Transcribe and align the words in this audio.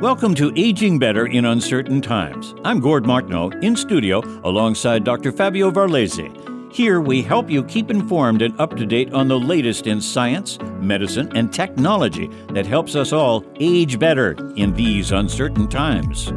Welcome 0.00 0.36
to 0.36 0.52
Aging 0.54 1.00
Better 1.00 1.26
in 1.26 1.44
Uncertain 1.44 2.00
Times. 2.00 2.54
I'm 2.62 2.78
Gord 2.78 3.04
Martineau 3.04 3.50
in 3.62 3.74
studio 3.74 4.22
alongside 4.44 5.02
Dr. 5.02 5.32
Fabio 5.32 5.72
Varlese. 5.72 6.72
Here 6.72 7.00
we 7.00 7.20
help 7.20 7.50
you 7.50 7.64
keep 7.64 7.90
informed 7.90 8.40
and 8.40 8.58
up 8.60 8.76
to 8.76 8.86
date 8.86 9.12
on 9.12 9.26
the 9.26 9.40
latest 9.40 9.88
in 9.88 10.00
science, 10.00 10.56
medicine, 10.78 11.36
and 11.36 11.52
technology 11.52 12.28
that 12.50 12.64
helps 12.64 12.94
us 12.94 13.12
all 13.12 13.44
age 13.58 13.98
better 13.98 14.36
in 14.54 14.72
these 14.74 15.10
uncertain 15.10 15.66
times. 15.66 16.32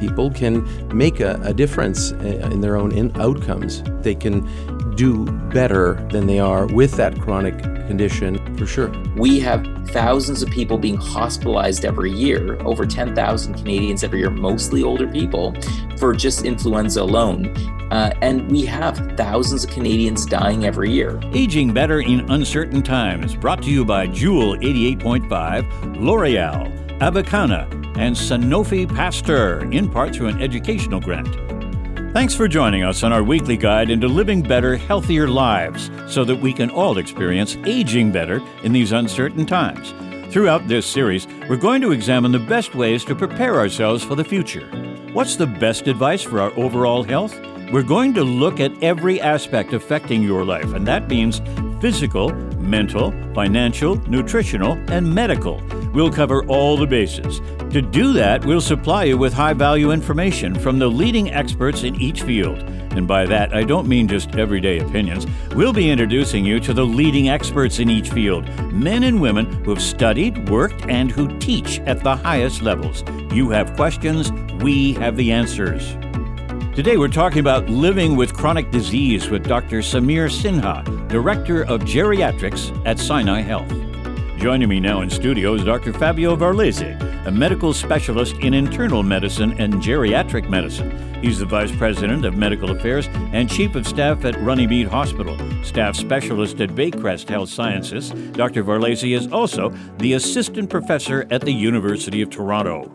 People 0.00 0.30
can 0.30 0.66
make 0.94 1.20
a, 1.20 1.40
a 1.42 1.54
difference 1.54 2.12
uh, 2.12 2.50
in 2.52 2.60
their 2.60 2.76
own 2.76 2.92
in 2.92 3.18
outcomes. 3.18 3.82
They 4.02 4.16
can 4.16 4.46
do 4.96 5.24
better 5.50 5.94
than 6.10 6.26
they 6.26 6.40
are 6.40 6.66
with 6.66 6.92
that 6.96 7.18
chronic 7.18 7.58
condition 7.86 8.47
for 8.58 8.66
sure. 8.66 8.92
We 9.16 9.40
have 9.40 9.66
thousands 9.88 10.42
of 10.42 10.50
people 10.50 10.78
being 10.78 10.96
hospitalized 10.96 11.84
every 11.84 12.12
year, 12.12 12.60
over 12.62 12.84
10,000 12.84 13.54
Canadians 13.54 14.04
every 14.04 14.18
year, 14.20 14.30
mostly 14.30 14.82
older 14.82 15.06
people, 15.06 15.54
for 15.96 16.12
just 16.12 16.44
influenza 16.44 17.02
alone. 17.02 17.46
Uh, 17.90 18.12
and 18.20 18.50
we 18.50 18.66
have 18.66 18.98
thousands 19.16 19.64
of 19.64 19.70
Canadians 19.70 20.26
dying 20.26 20.66
every 20.66 20.90
year. 20.90 21.18
Aging 21.32 21.72
Better 21.72 22.00
in 22.00 22.30
Uncertain 22.30 22.82
Times, 22.82 23.34
brought 23.34 23.62
to 23.62 23.70
you 23.70 23.84
by 23.84 24.06
Jewel 24.06 24.56
88.5, 24.56 25.96
L'Oreal, 25.96 27.00
Avicanna, 27.00 27.66
and 27.96 28.14
Sanofi 28.14 28.86
Pasteur, 28.94 29.70
in 29.72 29.88
part 29.88 30.14
through 30.14 30.28
an 30.28 30.42
educational 30.42 31.00
grant. 31.00 31.47
Thanks 32.18 32.34
for 32.34 32.48
joining 32.48 32.82
us 32.82 33.04
on 33.04 33.12
our 33.12 33.22
weekly 33.22 33.56
guide 33.56 33.90
into 33.90 34.08
living 34.08 34.42
better, 34.42 34.76
healthier 34.76 35.28
lives 35.28 35.88
so 36.08 36.24
that 36.24 36.34
we 36.34 36.52
can 36.52 36.68
all 36.68 36.98
experience 36.98 37.56
aging 37.64 38.10
better 38.10 38.42
in 38.64 38.72
these 38.72 38.90
uncertain 38.90 39.46
times. 39.46 39.94
Throughout 40.32 40.66
this 40.66 40.84
series, 40.84 41.28
we're 41.48 41.54
going 41.54 41.80
to 41.80 41.92
examine 41.92 42.32
the 42.32 42.40
best 42.40 42.74
ways 42.74 43.04
to 43.04 43.14
prepare 43.14 43.60
ourselves 43.60 44.02
for 44.02 44.16
the 44.16 44.24
future. 44.24 44.66
What's 45.12 45.36
the 45.36 45.46
best 45.46 45.86
advice 45.86 46.24
for 46.24 46.40
our 46.40 46.50
overall 46.58 47.04
health? 47.04 47.40
We're 47.70 47.84
going 47.84 48.14
to 48.14 48.24
look 48.24 48.58
at 48.58 48.72
every 48.82 49.20
aspect 49.20 49.72
affecting 49.72 50.20
your 50.20 50.44
life, 50.44 50.74
and 50.74 50.84
that 50.88 51.06
means 51.08 51.40
physical, 51.80 52.30
mental, 52.56 53.12
financial, 53.32 53.94
nutritional, 54.10 54.72
and 54.90 55.14
medical. 55.14 55.62
We'll 55.94 56.10
cover 56.10 56.44
all 56.46 56.76
the 56.76 56.86
bases. 56.88 57.40
To 57.72 57.82
do 57.82 58.14
that, 58.14 58.46
we'll 58.46 58.62
supply 58.62 59.04
you 59.04 59.18
with 59.18 59.34
high 59.34 59.52
value 59.52 59.90
information 59.90 60.54
from 60.54 60.78
the 60.78 60.88
leading 60.88 61.30
experts 61.30 61.82
in 61.82 62.00
each 62.00 62.22
field. 62.22 62.62
And 62.92 63.06
by 63.06 63.26
that, 63.26 63.54
I 63.54 63.62
don't 63.62 63.86
mean 63.86 64.08
just 64.08 64.34
everyday 64.36 64.78
opinions. 64.78 65.26
We'll 65.54 65.74
be 65.74 65.90
introducing 65.90 66.46
you 66.46 66.60
to 66.60 66.72
the 66.72 66.86
leading 66.86 67.28
experts 67.28 67.78
in 67.78 67.90
each 67.90 68.08
field 68.08 68.48
men 68.72 69.02
and 69.02 69.20
women 69.20 69.44
who 69.64 69.70
have 69.70 69.82
studied, 69.82 70.48
worked, 70.48 70.86
and 70.88 71.10
who 71.10 71.38
teach 71.40 71.80
at 71.80 72.02
the 72.02 72.16
highest 72.16 72.62
levels. 72.62 73.04
You 73.34 73.50
have 73.50 73.76
questions, 73.76 74.32
we 74.62 74.94
have 74.94 75.16
the 75.16 75.30
answers. 75.30 75.92
Today, 76.74 76.96
we're 76.96 77.08
talking 77.08 77.40
about 77.40 77.68
living 77.68 78.16
with 78.16 78.32
chronic 78.32 78.70
disease 78.70 79.28
with 79.28 79.46
Dr. 79.46 79.80
Samir 79.80 80.30
Sinha, 80.30 81.08
Director 81.08 81.64
of 81.64 81.82
Geriatrics 81.82 82.70
at 82.86 82.98
Sinai 82.98 83.42
Health. 83.42 83.87
Joining 84.38 84.68
me 84.68 84.78
now 84.78 85.00
in 85.00 85.10
studio 85.10 85.54
is 85.54 85.64
Dr. 85.64 85.92
Fabio 85.92 86.36
Varlese, 86.36 87.26
a 87.26 87.30
medical 87.32 87.74
specialist 87.74 88.36
in 88.36 88.54
internal 88.54 89.02
medicine 89.02 89.52
and 89.58 89.74
geriatric 89.74 90.48
medicine. 90.48 90.92
He's 91.20 91.40
the 91.40 91.44
Vice 91.44 91.74
President 91.74 92.24
of 92.24 92.36
Medical 92.36 92.70
Affairs 92.70 93.08
and 93.32 93.50
Chief 93.50 93.74
of 93.74 93.84
Staff 93.84 94.24
at 94.24 94.40
Runnymede 94.40 94.86
Hospital, 94.86 95.36
Staff 95.64 95.96
Specialist 95.96 96.60
at 96.60 96.70
Baycrest 96.70 97.28
Health 97.28 97.48
Sciences. 97.48 98.10
Dr. 98.10 98.62
Varlese 98.62 99.12
is 99.12 99.26
also 99.32 99.70
the 99.98 100.12
Assistant 100.12 100.70
Professor 100.70 101.26
at 101.32 101.40
the 101.40 101.52
University 101.52 102.22
of 102.22 102.30
Toronto. 102.30 102.88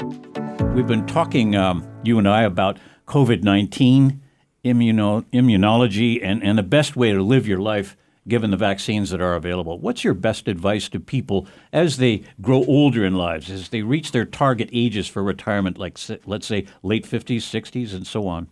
We've 0.73 0.87
been 0.87 1.05
talking, 1.05 1.57
um, 1.57 1.85
you 2.03 2.17
and 2.19 2.27
I, 2.27 2.43
about 2.43 2.77
COVID 3.07 3.43
19, 3.43 4.21
immuno- 4.63 5.25
immunology, 5.33 6.21
and, 6.23 6.41
and 6.41 6.57
the 6.57 6.63
best 6.63 6.95
way 6.95 7.11
to 7.11 7.21
live 7.21 7.45
your 7.49 7.59
life 7.59 7.97
given 8.27 8.51
the 8.51 8.57
vaccines 8.57 9.09
that 9.09 9.21
are 9.21 9.35
available. 9.35 9.79
What's 9.79 10.03
your 10.03 10.13
best 10.13 10.47
advice 10.47 10.89
to 10.89 10.99
people 10.99 11.47
as 11.71 11.97
they 11.97 12.23
grow 12.41 12.63
older 12.65 13.05
in 13.05 13.15
lives, 13.15 13.49
as 13.49 13.69
they 13.69 13.81
reach 13.81 14.11
their 14.11 14.25
target 14.25 14.69
ages 14.71 15.07
for 15.07 15.23
retirement, 15.23 15.77
like 15.77 15.97
let's 16.25 16.47
say 16.47 16.65
late 16.81 17.05
50s, 17.05 17.37
60s, 17.37 17.93
and 17.93 18.07
so 18.07 18.27
on? 18.27 18.47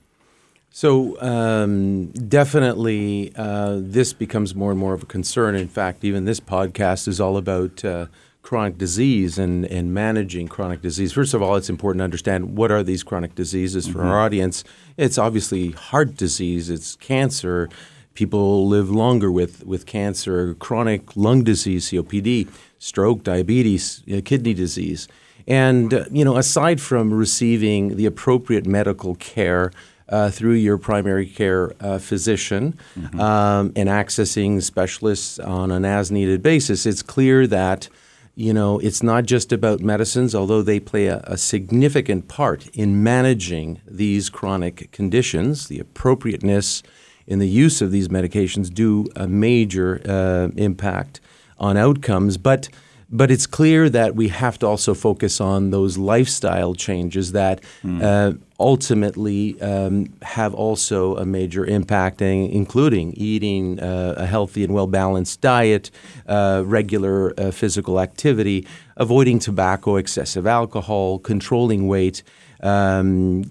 So 0.74 1.22
um, 1.22 2.08
definitely, 2.12 3.34
uh, 3.36 3.80
this 3.82 4.14
becomes 4.14 4.56
more 4.56 4.72
and 4.72 4.80
more 4.80 4.94
of 4.94 5.04
a 5.04 5.06
concern. 5.06 5.56
In 5.56 5.68
fact, 5.68 6.06
even 6.06 6.24
this 6.24 6.40
podcast 6.40 7.10
is 7.10 7.20
all 7.20 7.36
about 7.36 7.84
uh, 7.84 8.06
chronic 8.42 8.78
disease 8.78 9.38
and, 9.38 9.66
and 9.66 9.94
managing 9.94 10.48
chronic 10.48 10.82
disease. 10.82 11.12
First 11.12 11.34
of 11.34 11.42
all, 11.42 11.56
it's 11.56 11.70
important 11.70 12.00
to 12.00 12.04
understand 12.06 12.56
what 12.56 12.72
are 12.72 12.84
these 12.84 13.04
chronic 13.04 13.36
diseases 13.36 13.86
for 13.86 14.00
mm-hmm. 14.00 14.08
our 14.08 14.20
audience. 14.22 14.64
It's 14.96 15.18
obviously 15.18 15.72
heart 15.72 16.16
disease, 16.16 16.70
it's 16.70 16.96
cancer, 16.96 17.70
People 18.14 18.68
live 18.68 18.90
longer 18.90 19.32
with, 19.32 19.66
with 19.66 19.86
cancer, 19.86 20.54
chronic 20.56 21.16
lung 21.16 21.44
disease, 21.44 21.90
COPD, 21.90 22.50
stroke, 22.78 23.24
diabetes, 23.24 24.04
you 24.06 24.16
know, 24.16 24.22
kidney 24.22 24.54
disease. 24.54 25.08
And, 25.48 25.94
uh, 25.94 26.06
you 26.12 26.26
know, 26.26 26.38
aside 26.38 26.82
from 26.82 27.14
receiving 27.14 27.96
the 27.96 28.06
appropriate 28.06 28.66
medical 28.66 29.16
care 29.16 29.72
uh, 30.10 30.30
through 30.30 30.54
your 30.54 30.78
primary 30.78 31.26
care 31.26 31.74
uh, 31.80 31.98
physician 31.98 32.78
mm-hmm. 32.98 33.20
um, 33.20 33.72
and 33.76 33.88
accessing 33.88 34.62
specialists 34.62 35.40
on 35.40 35.72
an 35.72 35.86
as 35.86 36.12
needed 36.12 36.44
basis, 36.44 36.86
it's 36.86 37.02
clear 37.02 37.48
that, 37.48 37.88
you 38.36 38.54
know, 38.54 38.78
it's 38.80 39.02
not 39.02 39.26
just 39.26 39.54
about 39.54 39.80
medicines, 39.80 40.36
although 40.36 40.62
they 40.62 40.80
play 40.80 41.08
a, 41.08 41.22
a 41.24 41.38
significant 41.38 42.28
part 42.28 42.68
in 42.76 43.02
managing 43.02 43.80
these 43.88 44.30
chronic 44.30 44.92
conditions, 44.92 45.70
the 45.70 45.80
appropriateness 45.80 46.84
in 47.32 47.40
the 47.40 47.48
use 47.48 47.82
of 47.82 47.92
these 47.92 48.10
medications 48.10 48.72
do 48.74 49.06
a 49.16 49.28
major 49.28 50.02
uh, 50.06 50.50
impact 50.58 51.22
on 51.58 51.78
outcomes. 51.78 52.38
But 52.38 52.70
but 53.14 53.30
it's 53.30 53.46
clear 53.46 53.90
that 53.90 54.16
we 54.16 54.30
have 54.30 54.58
to 54.60 54.68
also 54.68 54.94
focus 54.94 55.42
on 55.42 55.72
those 55.72 55.98
lifestyle 55.98 56.74
changes 56.74 57.34
that 57.34 57.62
mm. 57.84 58.02
uh, 58.02 58.38
ultimately 58.58 59.62
um, 59.62 60.14
have 60.22 60.54
also 60.54 61.18
a 61.18 61.26
major 61.26 61.66
impact, 61.66 62.22
including 62.22 63.12
eating 63.18 63.82
uh, 63.82 64.14
a 64.16 64.26
healthy 64.26 64.64
and 64.64 64.74
well 64.74 64.88
balanced 64.88 65.42
diet, 65.42 65.92
uh, 66.28 66.64
regular 66.66 67.34
uh, 67.38 67.52
physical 67.52 68.00
activity, 68.00 68.66
avoiding 68.96 69.40
tobacco, 69.40 69.98
excessive 69.98 70.48
alcohol, 70.48 71.20
controlling 71.20 71.88
weight. 71.88 72.24
Um, 72.64 73.44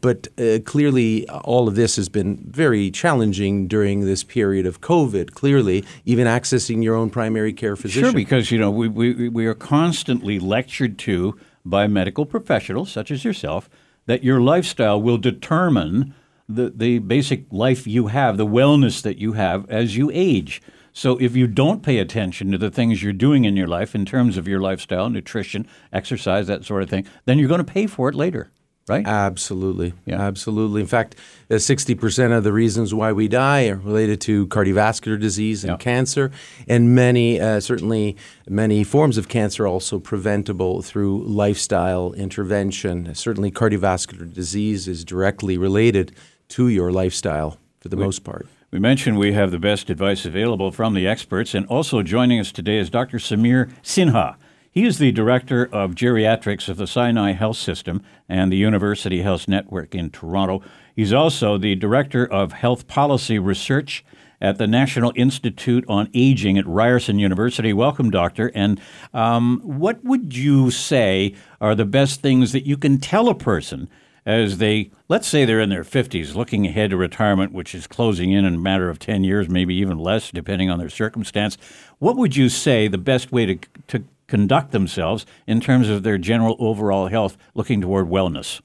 but 0.00 0.28
uh, 0.38 0.58
clearly, 0.64 1.28
all 1.28 1.68
of 1.68 1.74
this 1.74 1.96
has 1.96 2.08
been 2.08 2.36
very 2.48 2.90
challenging 2.90 3.66
during 3.66 4.00
this 4.00 4.22
period 4.22 4.66
of 4.66 4.80
COVID. 4.80 5.32
Clearly, 5.32 5.84
even 6.04 6.26
accessing 6.26 6.82
your 6.82 6.94
own 6.94 7.10
primary 7.10 7.52
care 7.52 7.76
physician. 7.76 8.04
Sure, 8.04 8.12
because 8.12 8.50
you 8.50 8.58
know 8.58 8.70
we, 8.70 8.88
we, 8.88 9.28
we 9.28 9.46
are 9.46 9.54
constantly 9.54 10.38
lectured 10.38 10.98
to 11.00 11.38
by 11.64 11.86
medical 11.86 12.26
professionals 12.26 12.90
such 12.90 13.10
as 13.10 13.24
yourself 13.24 13.68
that 14.06 14.22
your 14.22 14.40
lifestyle 14.40 15.00
will 15.00 15.18
determine 15.18 16.14
the, 16.48 16.70
the 16.70 17.00
basic 17.00 17.44
life 17.50 17.86
you 17.86 18.06
have, 18.06 18.36
the 18.36 18.46
wellness 18.46 19.02
that 19.02 19.18
you 19.18 19.32
have 19.32 19.68
as 19.68 19.96
you 19.96 20.10
age. 20.12 20.62
So 20.92 21.18
if 21.18 21.36
you 21.36 21.46
don't 21.46 21.82
pay 21.82 21.98
attention 21.98 22.52
to 22.52 22.58
the 22.58 22.70
things 22.70 23.02
you're 23.02 23.12
doing 23.12 23.44
in 23.44 23.56
your 23.56 23.66
life 23.66 23.94
in 23.94 24.06
terms 24.06 24.36
of 24.36 24.46
your 24.48 24.60
lifestyle, 24.60 25.10
nutrition, 25.10 25.66
exercise, 25.92 26.46
that 26.46 26.64
sort 26.64 26.82
of 26.82 26.88
thing, 26.88 27.04
then 27.24 27.38
you're 27.38 27.48
going 27.48 27.64
to 27.64 27.70
pay 27.70 27.86
for 27.86 28.08
it 28.08 28.14
later 28.14 28.50
right? 28.88 29.06
Absolutely. 29.06 29.94
Yeah. 30.04 30.20
Absolutely. 30.20 30.80
In 30.80 30.86
fact, 30.86 31.16
60% 31.50 32.30
uh, 32.30 32.34
of 32.34 32.44
the 32.44 32.52
reasons 32.52 32.94
why 32.94 33.12
we 33.12 33.28
die 33.28 33.68
are 33.68 33.76
related 33.76 34.20
to 34.22 34.46
cardiovascular 34.48 35.18
disease 35.18 35.64
and 35.64 35.72
yeah. 35.72 35.76
cancer, 35.76 36.30
and 36.68 36.94
many, 36.94 37.40
uh, 37.40 37.60
certainly 37.60 38.16
many 38.48 38.84
forms 38.84 39.18
of 39.18 39.28
cancer 39.28 39.64
are 39.64 39.68
also 39.68 39.98
preventable 39.98 40.82
through 40.82 41.24
lifestyle 41.24 42.12
intervention. 42.12 43.14
Certainly, 43.14 43.52
cardiovascular 43.52 44.32
disease 44.32 44.88
is 44.88 45.04
directly 45.04 45.58
related 45.58 46.12
to 46.48 46.68
your 46.68 46.92
lifestyle 46.92 47.58
for 47.80 47.88
the 47.88 47.96
we, 47.96 48.04
most 48.04 48.24
part. 48.24 48.46
We 48.70 48.78
mentioned 48.78 49.18
we 49.18 49.32
have 49.32 49.50
the 49.50 49.58
best 49.58 49.90
advice 49.90 50.24
available 50.24 50.70
from 50.70 50.94
the 50.94 51.06
experts, 51.06 51.54
and 51.54 51.66
also 51.66 52.02
joining 52.02 52.40
us 52.40 52.52
today 52.52 52.78
is 52.78 52.90
Dr. 52.90 53.18
Samir 53.18 53.72
Sinha. 53.82 54.36
He 54.76 54.84
is 54.84 54.98
the 54.98 55.10
director 55.10 55.64
of 55.72 55.94
geriatrics 55.94 56.68
of 56.68 56.76
the 56.76 56.86
Sinai 56.86 57.32
Health 57.32 57.56
System 57.56 58.02
and 58.28 58.52
the 58.52 58.58
University 58.58 59.22
Health 59.22 59.48
Network 59.48 59.94
in 59.94 60.10
Toronto. 60.10 60.60
He's 60.94 61.14
also 61.14 61.56
the 61.56 61.74
director 61.76 62.26
of 62.26 62.52
health 62.52 62.86
policy 62.86 63.38
research 63.38 64.04
at 64.38 64.58
the 64.58 64.66
National 64.66 65.14
Institute 65.16 65.86
on 65.88 66.10
Aging 66.12 66.58
at 66.58 66.66
Ryerson 66.66 67.18
University. 67.18 67.72
Welcome, 67.72 68.10
doctor. 68.10 68.52
And 68.54 68.78
um, 69.14 69.62
what 69.64 70.04
would 70.04 70.36
you 70.36 70.70
say 70.70 71.34
are 71.58 71.74
the 71.74 71.86
best 71.86 72.20
things 72.20 72.52
that 72.52 72.66
you 72.66 72.76
can 72.76 72.98
tell 72.98 73.30
a 73.30 73.34
person 73.34 73.88
as 74.26 74.58
they, 74.58 74.90
let's 75.08 75.26
say 75.26 75.46
they're 75.46 75.58
in 75.58 75.70
their 75.70 75.84
50s, 75.84 76.34
looking 76.34 76.66
ahead 76.66 76.90
to 76.90 76.98
retirement, 76.98 77.52
which 77.52 77.74
is 77.74 77.86
closing 77.86 78.30
in 78.30 78.44
in 78.44 78.56
a 78.56 78.58
matter 78.58 78.90
of 78.90 78.98
10 78.98 79.24
years, 79.24 79.48
maybe 79.48 79.74
even 79.74 79.96
less, 79.96 80.30
depending 80.30 80.68
on 80.68 80.78
their 80.78 80.90
circumstance? 80.90 81.56
What 81.98 82.18
would 82.18 82.36
you 82.36 82.50
say 82.50 82.88
the 82.88 82.98
best 82.98 83.32
way 83.32 83.46
to, 83.46 83.58
to 83.86 84.04
conduct 84.26 84.72
themselves 84.72 85.26
in 85.46 85.60
terms 85.60 85.88
of 85.88 86.02
their 86.02 86.18
general 86.18 86.56
overall 86.58 87.08
health, 87.08 87.36
looking 87.54 87.80
toward 87.80 88.08
wellness? 88.08 88.60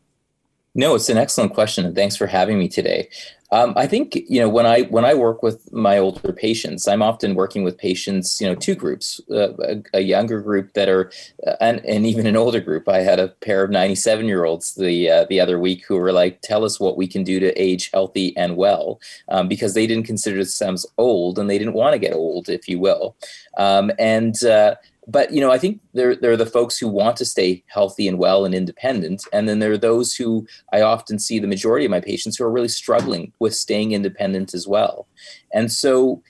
No, 0.73 0.95
it's 0.95 1.09
an 1.09 1.17
excellent 1.17 1.53
question, 1.53 1.85
and 1.85 1.95
thanks 1.95 2.15
for 2.15 2.27
having 2.27 2.57
me 2.57 2.69
today. 2.69 3.09
Um, 3.53 3.73
I 3.75 3.85
think 3.85 4.15
you 4.15 4.39
know 4.39 4.47
when 4.47 4.65
I 4.65 4.83
when 4.83 5.03
I 5.03 5.13
work 5.13 5.43
with 5.43 5.71
my 5.73 5.97
older 5.97 6.31
patients, 6.31 6.87
I'm 6.87 7.01
often 7.01 7.35
working 7.35 7.63
with 7.63 7.77
patients. 7.77 8.39
You 8.39 8.47
know, 8.47 8.55
two 8.55 8.75
groups: 8.75 9.19
uh, 9.29 9.53
a, 9.57 9.83
a, 9.95 9.99
younger 9.99 10.39
group 10.39 10.71
that 10.73 10.87
are, 10.87 11.11
uh, 11.45 11.55
and, 11.59 11.85
and 11.85 12.05
even 12.05 12.25
an 12.25 12.37
older 12.37 12.61
group. 12.61 12.87
I 12.87 12.99
had 12.99 13.19
a 13.19 13.27
pair 13.27 13.61
of 13.61 13.69
97 13.69 14.25
year 14.25 14.45
olds 14.45 14.75
the 14.75 15.09
uh, 15.09 15.25
the 15.29 15.41
other 15.41 15.59
week 15.59 15.83
who 15.85 15.97
were 15.97 16.13
like, 16.13 16.39
"Tell 16.39 16.63
us 16.63 16.79
what 16.79 16.95
we 16.95 17.07
can 17.07 17.25
do 17.25 17.41
to 17.41 17.53
age 17.61 17.91
healthy 17.91 18.35
and 18.37 18.55
well," 18.55 19.01
um, 19.27 19.49
because 19.49 19.73
they 19.73 19.85
didn't 19.85 20.05
consider 20.05 20.37
themselves 20.37 20.85
old 20.97 21.37
and 21.37 21.49
they 21.49 21.57
didn't 21.57 21.73
want 21.73 21.91
to 21.91 21.99
get 21.99 22.13
old, 22.13 22.47
if 22.47 22.69
you 22.69 22.79
will. 22.79 23.17
Um, 23.57 23.91
and 23.99 24.41
uh, 24.45 24.75
but 25.07 25.33
you 25.33 25.41
know, 25.41 25.51
I 25.51 25.57
think 25.57 25.81
there 25.93 26.15
there 26.15 26.31
are 26.31 26.37
the 26.37 26.45
folks 26.45 26.77
who 26.77 26.87
want 26.87 27.17
to 27.17 27.25
stay 27.25 27.63
healthy 27.67 28.07
and 28.07 28.17
well 28.17 28.45
and 28.45 28.53
independent, 28.53 29.23
and 29.33 29.49
then 29.49 29.59
there 29.59 29.71
are 29.71 29.77
those 29.77 30.13
who 30.13 30.47
I 30.71 30.81
often 30.81 31.19
see 31.19 31.39
the 31.39 31.47
majority 31.47 31.85
of 31.85 31.91
my 31.91 32.01
patients 32.01 32.37
who 32.37 32.43
are 32.43 32.51
really 32.51 32.67
struggling 32.67 33.33
with 33.39 33.55
staying 33.55 33.93
independent 33.93 34.53
as 34.53 34.67
well. 34.67 35.07
And 35.53 35.71
so, 35.71 36.21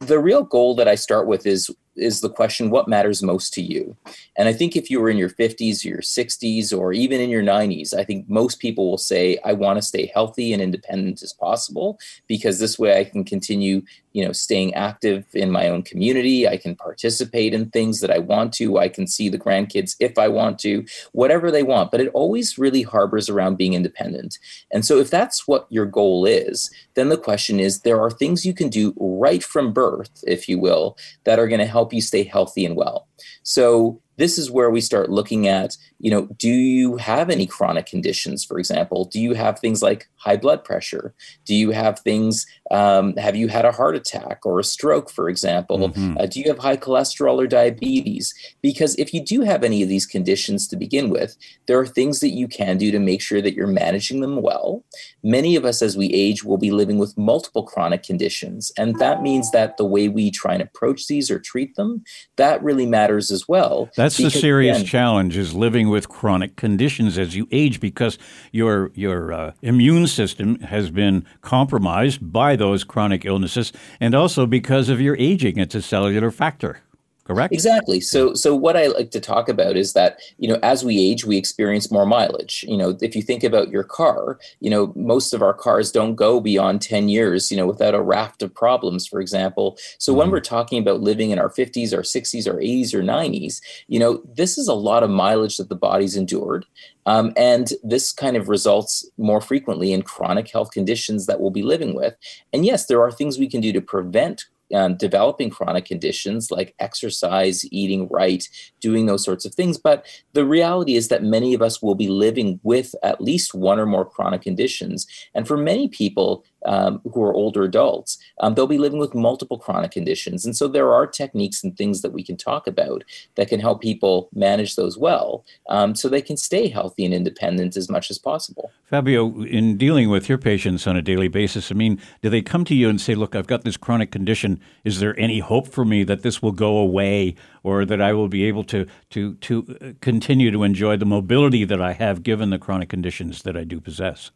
the 0.00 0.18
real 0.18 0.44
goal 0.44 0.74
that 0.76 0.88
I 0.88 0.94
start 0.94 1.26
with 1.26 1.46
is 1.46 1.70
is 1.98 2.20
the 2.20 2.30
question 2.30 2.70
what 2.70 2.88
matters 2.88 3.22
most 3.22 3.52
to 3.52 3.60
you 3.60 3.96
and 4.36 4.48
i 4.48 4.52
think 4.52 4.76
if 4.76 4.88
you 4.88 5.00
were 5.00 5.10
in 5.10 5.16
your 5.16 5.28
50s 5.28 5.84
or 5.84 5.88
your 5.88 6.00
60s 6.00 6.76
or 6.76 6.92
even 6.92 7.20
in 7.20 7.28
your 7.28 7.42
90s 7.42 7.92
i 7.92 8.04
think 8.04 8.28
most 8.28 8.60
people 8.60 8.88
will 8.88 8.98
say 8.98 9.38
i 9.44 9.52
want 9.52 9.76
to 9.76 9.82
stay 9.82 10.10
healthy 10.14 10.52
and 10.52 10.62
independent 10.62 11.22
as 11.22 11.32
possible 11.32 11.98
because 12.26 12.58
this 12.58 12.78
way 12.78 12.98
i 12.98 13.04
can 13.04 13.24
continue 13.24 13.82
you 14.18 14.24
know 14.24 14.32
staying 14.32 14.74
active 14.74 15.24
in 15.32 15.50
my 15.50 15.68
own 15.68 15.82
community. 15.82 16.48
I 16.48 16.56
can 16.56 16.74
participate 16.74 17.54
in 17.54 17.70
things 17.70 18.00
that 18.00 18.10
i 18.10 18.18
want 18.18 18.52
to. 18.54 18.78
I 18.78 18.88
can 18.88 19.06
see 19.06 19.28
the 19.28 19.38
grandkids 19.38 19.96
if 20.00 20.18
i 20.18 20.28
want 20.28 20.58
to 20.60 20.84
whatever 21.12 21.50
they 21.50 21.62
want. 21.62 21.90
But 21.92 22.00
it 22.00 22.10
always 22.14 22.58
really 22.58 22.82
harbors 22.82 23.28
around 23.28 23.58
being 23.58 23.74
independent. 23.74 24.38
And 24.72 24.84
so 24.84 24.98
if 24.98 25.08
that's 25.10 25.46
what 25.46 25.66
your 25.70 25.86
goal 25.86 26.26
is 26.26 26.70
then 26.94 27.10
the 27.10 27.16
question 27.16 27.60
is 27.60 27.82
there 27.82 28.00
are 28.00 28.10
things 28.10 28.44
you 28.44 28.52
can 28.52 28.68
do 28.68 28.92
right 28.98 29.44
from 29.44 29.72
birth 29.72 30.24
if 30.26 30.48
you 30.48 30.58
will 30.58 30.96
that 31.24 31.38
are 31.38 31.46
going 31.46 31.60
to 31.60 31.74
help 31.76 31.92
you 31.92 32.00
stay 32.00 32.24
healthy 32.24 32.64
and 32.66 32.74
well. 32.74 33.06
So 33.44 34.00
this 34.18 34.36
is 34.36 34.50
where 34.50 34.70
we 34.70 34.80
start 34.80 35.10
looking 35.10 35.48
at, 35.48 35.76
you 35.98 36.10
know, 36.10 36.26
do 36.38 36.48
you 36.48 36.96
have 36.96 37.30
any 37.30 37.46
chronic 37.46 37.86
conditions, 37.86 38.44
for 38.44 38.58
example? 38.58 39.06
Do 39.06 39.20
you 39.20 39.34
have 39.34 39.58
things 39.58 39.82
like 39.82 40.08
high 40.16 40.36
blood 40.36 40.64
pressure? 40.64 41.14
Do 41.44 41.54
you 41.54 41.70
have 41.70 42.00
things, 42.00 42.46
um, 42.70 43.16
have 43.16 43.36
you 43.36 43.48
had 43.48 43.64
a 43.64 43.72
heart 43.72 43.94
attack 43.96 44.44
or 44.44 44.58
a 44.58 44.64
stroke, 44.64 45.10
for 45.10 45.28
example? 45.28 45.78
Mm-hmm. 45.78 46.18
Uh, 46.18 46.26
do 46.26 46.40
you 46.40 46.48
have 46.48 46.58
high 46.58 46.76
cholesterol 46.76 47.42
or 47.42 47.46
diabetes? 47.46 48.34
Because 48.60 48.94
if 48.96 49.14
you 49.14 49.24
do 49.24 49.42
have 49.42 49.64
any 49.64 49.82
of 49.82 49.88
these 49.88 50.06
conditions 50.06 50.66
to 50.68 50.76
begin 50.76 51.10
with, 51.10 51.36
there 51.66 51.78
are 51.78 51.86
things 51.86 52.20
that 52.20 52.30
you 52.30 52.48
can 52.48 52.76
do 52.76 52.90
to 52.90 52.98
make 52.98 53.22
sure 53.22 53.40
that 53.40 53.54
you're 53.54 53.66
managing 53.66 54.20
them 54.20 54.42
well. 54.42 54.84
Many 55.22 55.56
of 55.56 55.64
us, 55.64 55.80
as 55.80 55.96
we 55.96 56.08
age, 56.12 56.42
will 56.42 56.58
be 56.58 56.72
living 56.72 56.98
with 56.98 57.16
multiple 57.16 57.62
chronic 57.62 58.02
conditions. 58.02 58.72
And 58.76 58.98
that 58.98 59.22
means 59.22 59.52
that 59.52 59.76
the 59.76 59.84
way 59.84 60.08
we 60.08 60.30
try 60.30 60.54
and 60.54 60.62
approach 60.62 61.06
these 61.06 61.30
or 61.30 61.38
treat 61.38 61.76
them, 61.76 62.02
that 62.36 62.62
really 62.62 62.86
matters 62.86 63.30
as 63.30 63.46
well. 63.46 63.90
That's 63.96 64.07
the 64.16 64.30
serious 64.30 64.78
again, 64.78 64.86
challenge 64.86 65.36
is 65.36 65.54
living 65.54 65.88
with 65.88 66.08
chronic 66.08 66.56
conditions 66.56 67.18
as 67.18 67.36
you 67.36 67.46
age 67.52 67.80
because 67.80 68.18
your 68.52 68.90
your 68.94 69.32
uh, 69.32 69.52
immune 69.62 70.06
system 70.06 70.58
has 70.60 70.90
been 70.90 71.24
compromised 71.42 72.32
by 72.32 72.56
those 72.56 72.84
chronic 72.84 73.24
illnesses 73.24 73.72
and 74.00 74.14
also 74.14 74.46
because 74.46 74.88
of 74.88 75.00
your 75.00 75.16
aging. 75.18 75.58
It's 75.58 75.74
a 75.74 75.82
cellular 75.82 76.30
factor 76.30 76.80
correct. 77.28 77.52
Exactly. 77.52 78.00
So 78.00 78.34
so 78.34 78.54
what 78.56 78.76
i 78.76 78.86
like 78.86 79.10
to 79.10 79.20
talk 79.20 79.48
about 79.48 79.76
is 79.76 79.92
that 79.92 80.18
you 80.38 80.48
know 80.48 80.58
as 80.62 80.84
we 80.84 80.98
age 80.98 81.24
we 81.24 81.36
experience 81.36 81.90
more 81.90 82.06
mileage. 82.06 82.64
You 82.66 82.76
know 82.76 82.96
if 83.00 83.14
you 83.14 83.22
think 83.22 83.44
about 83.44 83.68
your 83.68 83.84
car 83.84 84.38
you 84.60 84.70
know 84.70 84.92
most 84.96 85.32
of 85.34 85.42
our 85.42 85.54
cars 85.54 85.92
don't 85.92 86.14
go 86.14 86.40
beyond 86.40 86.82
10 86.82 87.08
years 87.08 87.50
you 87.50 87.56
know 87.56 87.66
without 87.66 87.94
a 87.94 88.02
raft 88.02 88.42
of 88.42 88.54
problems 88.54 89.06
for 89.06 89.20
example. 89.20 89.76
So 89.98 90.12
mm-hmm. 90.12 90.18
when 90.18 90.30
we're 90.30 90.40
talking 90.40 90.80
about 90.80 91.00
living 91.00 91.30
in 91.30 91.38
our 91.38 91.50
50s 91.50 91.94
our 91.94 92.02
60s 92.02 92.48
our 92.48 92.58
80s 92.58 92.94
or 92.94 93.02
90s 93.02 93.60
you 93.86 93.98
know 93.98 94.22
this 94.34 94.58
is 94.58 94.68
a 94.68 94.74
lot 94.74 95.02
of 95.02 95.10
mileage 95.10 95.58
that 95.58 95.68
the 95.68 95.76
body's 95.76 96.16
endured 96.16 96.64
um, 97.06 97.32
and 97.36 97.72
this 97.82 98.12
kind 98.12 98.36
of 98.36 98.48
results 98.48 99.08
more 99.16 99.40
frequently 99.40 99.92
in 99.92 100.02
chronic 100.02 100.50
health 100.50 100.72
conditions 100.72 101.26
that 101.26 101.40
we'll 101.40 101.50
be 101.50 101.62
living 101.62 101.94
with. 101.94 102.14
And 102.52 102.64
yes 102.64 102.86
there 102.86 103.02
are 103.02 103.10
things 103.10 103.38
we 103.38 103.48
can 103.48 103.60
do 103.60 103.72
to 103.72 103.80
prevent 103.80 104.44
um, 104.74 104.96
developing 104.96 105.50
chronic 105.50 105.84
conditions 105.84 106.50
like 106.50 106.74
exercise, 106.78 107.64
eating 107.72 108.08
right, 108.08 108.48
doing 108.80 109.06
those 109.06 109.24
sorts 109.24 109.44
of 109.44 109.54
things. 109.54 109.78
But 109.78 110.06
the 110.32 110.44
reality 110.44 110.94
is 110.94 111.08
that 111.08 111.22
many 111.22 111.54
of 111.54 111.62
us 111.62 111.82
will 111.82 111.94
be 111.94 112.08
living 112.08 112.60
with 112.62 112.94
at 113.02 113.20
least 113.20 113.54
one 113.54 113.78
or 113.78 113.86
more 113.86 114.04
chronic 114.04 114.42
conditions. 114.42 115.06
And 115.34 115.46
for 115.46 115.56
many 115.56 115.88
people, 115.88 116.44
um, 116.66 117.00
who 117.12 117.22
are 117.22 117.32
older 117.32 117.62
adults, 117.62 118.18
um, 118.40 118.54
they'll 118.54 118.66
be 118.66 118.78
living 118.78 118.98
with 118.98 119.14
multiple 119.14 119.58
chronic 119.58 119.90
conditions. 119.90 120.44
And 120.44 120.56
so 120.56 120.68
there 120.68 120.92
are 120.92 121.06
techniques 121.06 121.62
and 121.62 121.76
things 121.76 122.02
that 122.02 122.12
we 122.12 122.22
can 122.22 122.36
talk 122.36 122.66
about 122.66 123.04
that 123.36 123.48
can 123.48 123.60
help 123.60 123.80
people 123.80 124.28
manage 124.34 124.76
those 124.76 124.98
well 124.98 125.44
um, 125.68 125.94
so 125.94 126.08
they 126.08 126.22
can 126.22 126.36
stay 126.36 126.68
healthy 126.68 127.04
and 127.04 127.14
independent 127.14 127.76
as 127.76 127.88
much 127.88 128.10
as 128.10 128.18
possible. 128.18 128.70
Fabio, 128.84 129.42
in 129.44 129.76
dealing 129.76 130.08
with 130.08 130.28
your 130.28 130.38
patients 130.38 130.86
on 130.86 130.96
a 130.96 131.02
daily 131.02 131.28
basis, 131.28 131.70
I 131.70 131.74
mean, 131.74 132.00
do 132.22 132.30
they 132.30 132.42
come 132.42 132.64
to 132.66 132.74
you 132.74 132.88
and 132.88 133.00
say, 133.00 133.14
Look, 133.14 133.34
I've 133.34 133.46
got 133.46 133.64
this 133.64 133.76
chronic 133.76 134.10
condition. 134.10 134.57
Is 134.84 135.00
there 135.00 135.18
any 135.18 135.40
hope 135.40 135.68
for 135.68 135.84
me 135.84 136.04
that 136.04 136.22
this 136.22 136.42
will 136.42 136.52
go 136.52 136.76
away 136.76 137.34
or 137.62 137.84
that 137.84 138.00
I 138.00 138.12
will 138.12 138.28
be 138.28 138.44
able 138.44 138.64
to, 138.64 138.86
to, 139.10 139.34
to 139.34 139.76
uh, 139.80 139.92
continue 140.00 140.50
to 140.50 140.62
enjoy 140.62 140.96
the 140.96 141.06
mobility 141.06 141.64
that 141.64 141.80
I 141.80 141.92
have 141.92 142.22
given 142.22 142.50
the 142.50 142.58
chronic 142.58 142.88
conditions 142.88 143.42
that 143.42 143.56
I 143.56 143.64
do 143.64 143.80
possess? 143.80 144.30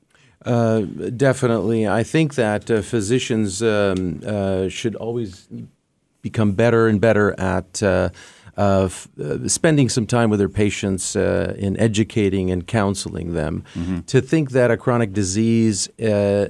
Uh, 0.44 0.80
definitely. 1.16 1.86
I 1.86 2.02
think 2.02 2.34
that 2.34 2.70
uh, 2.70 2.82
physicians 2.82 3.62
um, 3.62 4.20
uh, 4.26 4.68
should 4.68 4.96
always 4.96 5.48
become 6.20 6.52
better 6.52 6.88
and 6.88 7.00
better 7.00 7.38
at 7.38 7.82
uh, 8.56 8.84
f- 8.84 9.08
uh, 9.18 9.48
spending 9.48 9.88
some 9.88 10.06
time 10.06 10.28
with 10.30 10.38
their 10.38 10.48
patients 10.48 11.16
in 11.16 11.78
educating 11.78 12.50
and 12.50 12.66
counseling 12.66 13.32
them. 13.34 13.64
Mm-hmm. 13.74 14.00
To 14.00 14.20
think 14.20 14.50
that 14.50 14.70
a 14.70 14.76
chronic 14.76 15.12
disease 15.12 15.88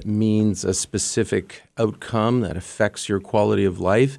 means 0.05 0.65
a 0.65 0.73
specific 0.73 1.63
outcome 1.77 2.41
that 2.41 2.57
affects 2.57 3.07
your 3.09 3.19
quality 3.19 3.65
of 3.65 3.79
life 3.79 4.17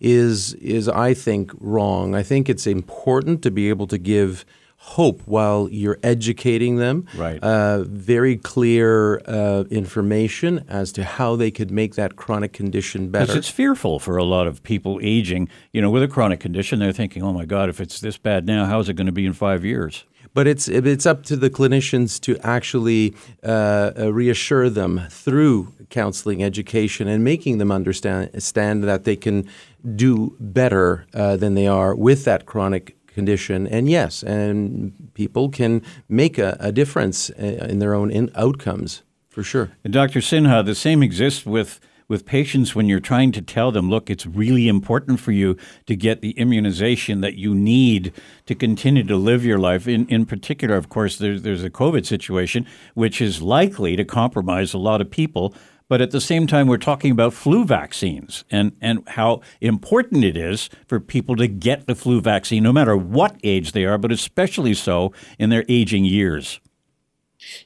is, 0.00 0.54
is, 0.54 0.88
I 0.88 1.14
think, 1.14 1.52
wrong. 1.60 2.14
I 2.14 2.22
think 2.22 2.48
it's 2.48 2.66
important 2.66 3.42
to 3.42 3.50
be 3.50 3.68
able 3.68 3.86
to 3.86 3.98
give 3.98 4.44
hope 4.86 5.20
while 5.24 5.68
you're 5.70 5.98
educating 6.04 6.76
them. 6.76 7.06
Right. 7.16 7.42
Uh, 7.42 7.82
very 7.82 8.36
clear 8.36 9.20
uh, 9.26 9.64
information 9.68 10.64
as 10.68 10.92
to 10.92 11.02
how 11.02 11.34
they 11.34 11.50
could 11.50 11.72
make 11.72 11.96
that 11.96 12.14
chronic 12.14 12.52
condition 12.52 13.10
better. 13.10 13.26
Because 13.26 13.36
it's 13.36 13.50
fearful 13.50 13.98
for 13.98 14.16
a 14.16 14.22
lot 14.22 14.46
of 14.46 14.62
people 14.62 15.00
aging, 15.02 15.48
you 15.72 15.82
know, 15.82 15.90
with 15.90 16.04
a 16.04 16.08
chronic 16.08 16.38
condition. 16.38 16.78
They're 16.78 16.92
thinking, 16.92 17.24
oh 17.24 17.32
my 17.32 17.44
God, 17.44 17.68
if 17.68 17.80
it's 17.80 17.98
this 17.98 18.16
bad 18.16 18.46
now, 18.46 18.64
how 18.64 18.78
is 18.78 18.88
it 18.88 18.94
going 18.94 19.08
to 19.08 19.12
be 19.12 19.26
in 19.26 19.32
five 19.32 19.64
years? 19.64 20.04
But 20.34 20.46
it's 20.46 20.68
it's 20.68 21.06
up 21.06 21.24
to 21.24 21.36
the 21.36 21.50
clinicians 21.50 22.20
to 22.20 22.36
actually 22.46 23.14
uh, 23.42 23.92
uh 23.98 24.12
reassure 24.12 24.68
them 24.68 25.00
through 25.10 25.72
counseling, 25.90 26.42
education, 26.42 27.08
and 27.08 27.24
making 27.24 27.58
them 27.58 27.72
understand, 27.72 28.28
understand 28.28 28.84
that 28.84 29.04
they 29.04 29.16
can 29.16 29.48
do 29.94 30.36
better 30.38 31.06
uh, 31.14 31.36
than 31.36 31.54
they 31.54 31.66
are 31.66 31.94
with 31.94 32.24
that 32.24 32.44
chronic 32.44 32.95
condition. 33.16 33.66
And 33.66 33.88
yes, 33.88 34.22
and 34.22 34.92
people 35.14 35.48
can 35.48 35.82
make 36.08 36.38
a, 36.38 36.56
a 36.60 36.70
difference 36.70 37.30
uh, 37.30 37.66
in 37.72 37.78
their 37.80 37.94
own 37.94 38.10
in 38.10 38.30
outcomes 38.36 39.02
for 39.36 39.42
sure. 39.42 39.70
And 39.84 39.92
Dr. 39.92 40.20
Sinha, 40.20 40.64
the 40.64 40.74
same 40.74 41.02
exists 41.02 41.44
with 41.44 41.80
with 42.08 42.24
patients 42.24 42.74
when 42.74 42.86
you're 42.86 43.00
trying 43.00 43.32
to 43.32 43.42
tell 43.42 43.72
them, 43.72 43.90
look, 43.90 44.08
it's 44.08 44.26
really 44.26 44.68
important 44.68 45.18
for 45.18 45.32
you 45.32 45.56
to 45.86 45.96
get 45.96 46.20
the 46.20 46.30
immunization 46.38 47.20
that 47.20 47.34
you 47.34 47.52
need 47.52 48.12
to 48.46 48.54
continue 48.54 49.02
to 49.02 49.16
live 49.16 49.44
your 49.44 49.58
life. 49.58 49.88
In, 49.88 50.06
in 50.06 50.24
particular, 50.24 50.76
of 50.76 50.88
course, 50.88 51.18
there's, 51.18 51.42
there's 51.42 51.64
a 51.64 51.70
COVID 51.70 52.06
situation, 52.06 52.64
which 52.94 53.20
is 53.20 53.42
likely 53.42 53.96
to 53.96 54.04
compromise 54.04 54.72
a 54.72 54.78
lot 54.78 55.00
of 55.00 55.10
people 55.10 55.52
but 55.88 56.00
at 56.00 56.10
the 56.10 56.20
same 56.20 56.46
time, 56.46 56.66
we're 56.66 56.78
talking 56.78 57.10
about 57.10 57.32
flu 57.32 57.64
vaccines 57.64 58.44
and, 58.50 58.72
and 58.80 59.08
how 59.08 59.40
important 59.60 60.24
it 60.24 60.36
is 60.36 60.68
for 60.86 60.98
people 60.98 61.36
to 61.36 61.46
get 61.46 61.86
the 61.86 61.94
flu 61.94 62.20
vaccine, 62.20 62.62
no 62.62 62.72
matter 62.72 62.96
what 62.96 63.36
age 63.44 63.72
they 63.72 63.84
are, 63.84 63.98
but 63.98 64.12
especially 64.12 64.74
so 64.74 65.12
in 65.38 65.50
their 65.50 65.64
aging 65.68 66.04
years. 66.04 66.60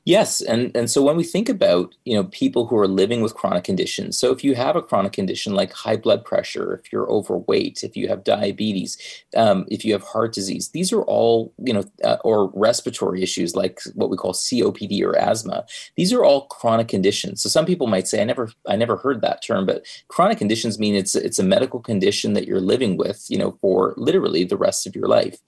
Yes, 0.04 0.40
and 0.40 0.74
and 0.76 0.90
so 0.90 1.02
when 1.02 1.16
we 1.16 1.24
think 1.24 1.48
about 1.48 1.94
you 2.04 2.14
know 2.14 2.24
people 2.24 2.66
who 2.66 2.76
are 2.76 2.88
living 2.88 3.20
with 3.20 3.34
chronic 3.34 3.64
conditions, 3.64 4.18
so 4.18 4.32
if 4.32 4.42
you 4.44 4.54
have 4.54 4.76
a 4.76 4.82
chronic 4.82 5.12
condition 5.12 5.54
like 5.54 5.72
high 5.72 5.96
blood 5.96 6.24
pressure, 6.24 6.74
if 6.74 6.92
you're 6.92 7.08
overweight, 7.10 7.82
if 7.82 7.96
you 7.96 8.08
have 8.08 8.24
diabetes, 8.24 8.96
um, 9.36 9.64
if 9.68 9.84
you 9.84 9.92
have 9.92 10.02
heart 10.02 10.32
disease, 10.32 10.68
these 10.70 10.92
are 10.92 11.02
all 11.02 11.52
you 11.58 11.72
know 11.72 11.84
uh, 12.04 12.16
or 12.24 12.50
respiratory 12.54 13.22
issues 13.22 13.54
like 13.54 13.80
what 13.94 14.10
we 14.10 14.16
call 14.16 14.32
COPD 14.32 15.02
or 15.02 15.16
asthma. 15.16 15.64
These 15.96 16.12
are 16.12 16.24
all 16.24 16.46
chronic 16.46 16.88
conditions. 16.88 17.42
So 17.42 17.48
some 17.48 17.66
people 17.66 17.86
might 17.86 18.08
say, 18.08 18.20
I 18.20 18.24
never 18.24 18.50
I 18.66 18.76
never 18.76 18.96
heard 18.96 19.20
that 19.22 19.42
term, 19.42 19.66
but 19.66 19.84
chronic 20.08 20.38
conditions 20.38 20.78
mean 20.78 20.94
it's 20.94 21.14
it's 21.14 21.38
a 21.38 21.44
medical 21.44 21.80
condition 21.80 22.32
that 22.34 22.46
you're 22.46 22.60
living 22.60 22.96
with 22.96 23.26
you 23.28 23.38
know 23.38 23.52
for 23.60 23.94
literally 23.96 24.44
the 24.44 24.56
rest 24.56 24.86
of 24.86 24.94
your 24.96 25.08
life. 25.08 25.38